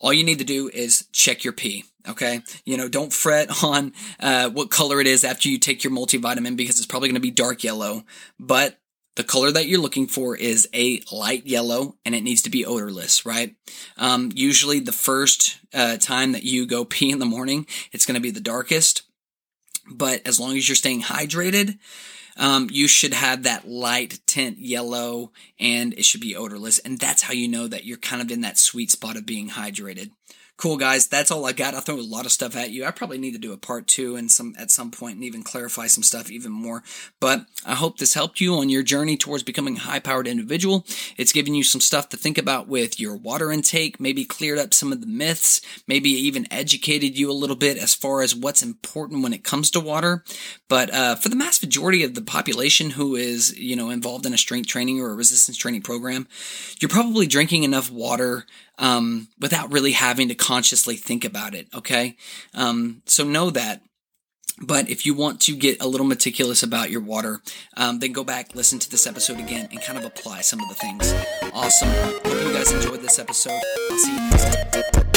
all 0.01 0.13
you 0.13 0.25
need 0.25 0.39
to 0.39 0.45
do 0.45 0.69
is 0.69 1.07
check 1.13 1.45
your 1.45 1.53
pee. 1.53 1.85
Okay. 2.09 2.41
You 2.65 2.77
know, 2.77 2.89
don't 2.89 3.13
fret 3.13 3.51
on 3.65 3.93
uh, 4.19 4.51
what 4.51 4.71
color 4.71 5.01
it 5.01 5.07
is 5.07 5.25
after 5.25 5.49
you 5.49 5.59
take 5.59 5.85
your 5.85 5.93
multivitamin 5.93 6.57
because 6.57 6.79
it's 6.79 6.87
probably 6.87 7.09
going 7.09 7.15
to 7.15 7.21
be 7.21 7.31
dark 7.31 7.63
yellow. 7.63 8.05
But 8.39 8.79
the 9.17 9.25
color 9.25 9.51
that 9.51 9.67
you're 9.67 9.81
looking 9.81 10.07
for 10.07 10.37
is 10.37 10.69
a 10.73 11.03
light 11.13 11.47
yellow 11.47 11.97
and 12.05 12.15
it 12.15 12.23
needs 12.23 12.43
to 12.43 12.51
be 12.51 12.65
odorless, 12.65 13.27
right? 13.27 13.55
Um, 13.99 14.31
usually 14.35 14.81
the 14.81 14.93
first 14.93 15.59
uh, 15.75 15.99
time 15.99 16.33
that 16.33 16.45
you 16.45 16.67
go 16.67 16.85
pee 16.87 17.11
in 17.11 17.19
the 17.19 17.27
morning, 17.27 17.67
it's 17.93 18.07
going 18.07 18.15
to 18.15 18.21
be 18.21 18.31
the 18.31 18.41
darkest. 18.41 19.03
But 19.93 20.27
as 20.27 20.39
long 20.39 20.57
as 20.57 20.69
you're 20.69 20.77
staying 20.77 21.03
hydrated, 21.03 21.79
um, 22.41 22.69
you 22.73 22.89
should 22.89 23.13
have 23.13 23.43
that 23.43 23.69
light 23.69 24.19
tint 24.27 24.59
yellow 24.59 25.31
and 25.61 25.93
it 25.93 26.07
should 26.07 26.23
be 26.23 26.35
odorless. 26.35 26.79
And 26.79 26.99
that's 26.99 27.23
how 27.23 27.35
you 27.35 27.47
know 27.47 27.69
that 27.69 27.85
you're 27.85 27.99
kind 27.99 28.23
of 28.23 28.31
in 28.31 28.41
that 28.41 28.59
sweet 28.59 28.91
spot 28.91 29.17
of 29.17 29.27
being 29.27 29.51
hydrated. 29.51 30.11
Cool 30.61 30.77
guys, 30.77 31.07
that's 31.07 31.31
all 31.31 31.47
I 31.47 31.53
got. 31.53 31.75
I 31.75 31.81
threw 31.81 31.99
a 31.99 32.03
lot 32.03 32.27
of 32.27 32.33
stuff 32.33 32.55
at 32.55 32.69
you. 32.69 32.85
I 32.85 32.91
probably 32.91 33.17
need 33.17 33.33
to 33.33 33.39
do 33.39 33.55
a 33.55 33.57
part 33.57 33.87
two 33.87 34.15
and 34.15 34.31
some 34.31 34.55
at 34.59 34.71
some 34.71 34.91
point 34.91 35.15
and 35.15 35.25
even 35.25 35.43
clarify 35.43 35.87
some 35.87 36.03
stuff 36.03 36.31
even 36.31 36.53
more. 36.53 36.83
But 37.19 37.47
I 37.65 37.75
hope 37.75 37.97
this 37.97 38.13
helped 38.13 38.43
you 38.43 38.57
on 38.57 38.69
your 38.69 38.83
journey 38.83 39.17
towards 39.17 39.43
becoming 39.43 39.79
a 39.79 39.81
high-powered 39.81 40.27
individual. 40.27 40.85
It's 41.17 41.33
given 41.33 41.55
you 41.55 41.63
some 41.63 41.81
stuff 41.81 42.11
to 42.11 42.19
think 42.19 42.37
about 42.37 42.69
with 42.69 43.01
your 43.01 43.17
water 43.17 43.51
intake, 43.51 43.99
maybe 43.99 44.27
cleared 44.27 44.59
up 44.59 44.75
some 44.75 44.93
of 44.93 45.01
the 45.01 45.07
myths, 45.07 45.63
maybe 45.89 46.11
even 46.11 46.47
educated 46.53 47.17
you 47.17 47.31
a 47.31 47.33
little 47.33 47.57
bit 47.57 47.79
as 47.79 47.95
far 47.95 48.21
as 48.21 48.37
what's 48.37 48.63
important 48.63 49.23
when 49.23 49.33
it 49.33 49.43
comes 49.43 49.71
to 49.71 49.81
water. 49.81 50.25
But 50.69 50.93
uh, 50.93 51.15
for 51.15 51.31
the 51.31 51.37
mass 51.37 51.63
majority 51.63 52.05
of 52.05 52.15
the 52.15 52.21
population 52.21 52.91
who 52.91 53.17
is, 53.17 53.59
you 53.59 53.77
know, 53.77 53.89
involved 53.89 54.27
in 54.27 54.35
a 54.35 54.39
strength 54.39 54.69
training 54.69 55.01
or 55.01 55.11
a 55.11 55.15
resistance 55.15 55.57
training 55.57 55.81
program, 55.81 56.29
you're 56.81 56.91
probably 56.91 57.27
drinking 57.27 57.63
enough 57.63 57.91
water 57.91 58.45
um, 58.81 59.29
without 59.39 59.71
really 59.71 59.93
having 59.93 60.29
to 60.29 60.35
consciously 60.35 60.97
think 60.97 61.25
about 61.25 61.55
it. 61.55 61.69
Okay. 61.73 62.17
Um, 62.55 63.03
so 63.07 63.23
know 63.23 63.51
that. 63.51 63.83
But 64.63 64.91
if 64.91 65.07
you 65.07 65.15
want 65.15 65.41
to 65.43 65.57
get 65.57 65.83
a 65.83 65.87
little 65.89 66.07
meticulous 66.07 66.63
about 66.63 66.91
your 66.91 67.01
water, 67.01 67.41
um, 67.79 67.99
then 67.99 68.13
go 68.13 68.25
back, 68.25 68.55
listen 68.55 68.79
to 68.81 68.91
this 68.91 69.07
episode 69.07 69.39
again, 69.39 69.69
and 69.71 69.81
kind 69.81 69.99
of 69.99 70.05
apply 70.05 70.43
some 70.43 70.61
of 70.61 70.69
the 70.69 70.75
things. 70.75 71.15
Awesome. 71.55 71.89
Hope 71.89 72.27
you 72.27 72.53
guys 72.53 72.71
enjoyed 72.71 73.01
this 73.01 73.19
episode. 73.19 73.59
I'll 73.91 73.99
see 73.99 74.13
you 74.13 74.31
next 74.31 74.73
time. 74.93 75.10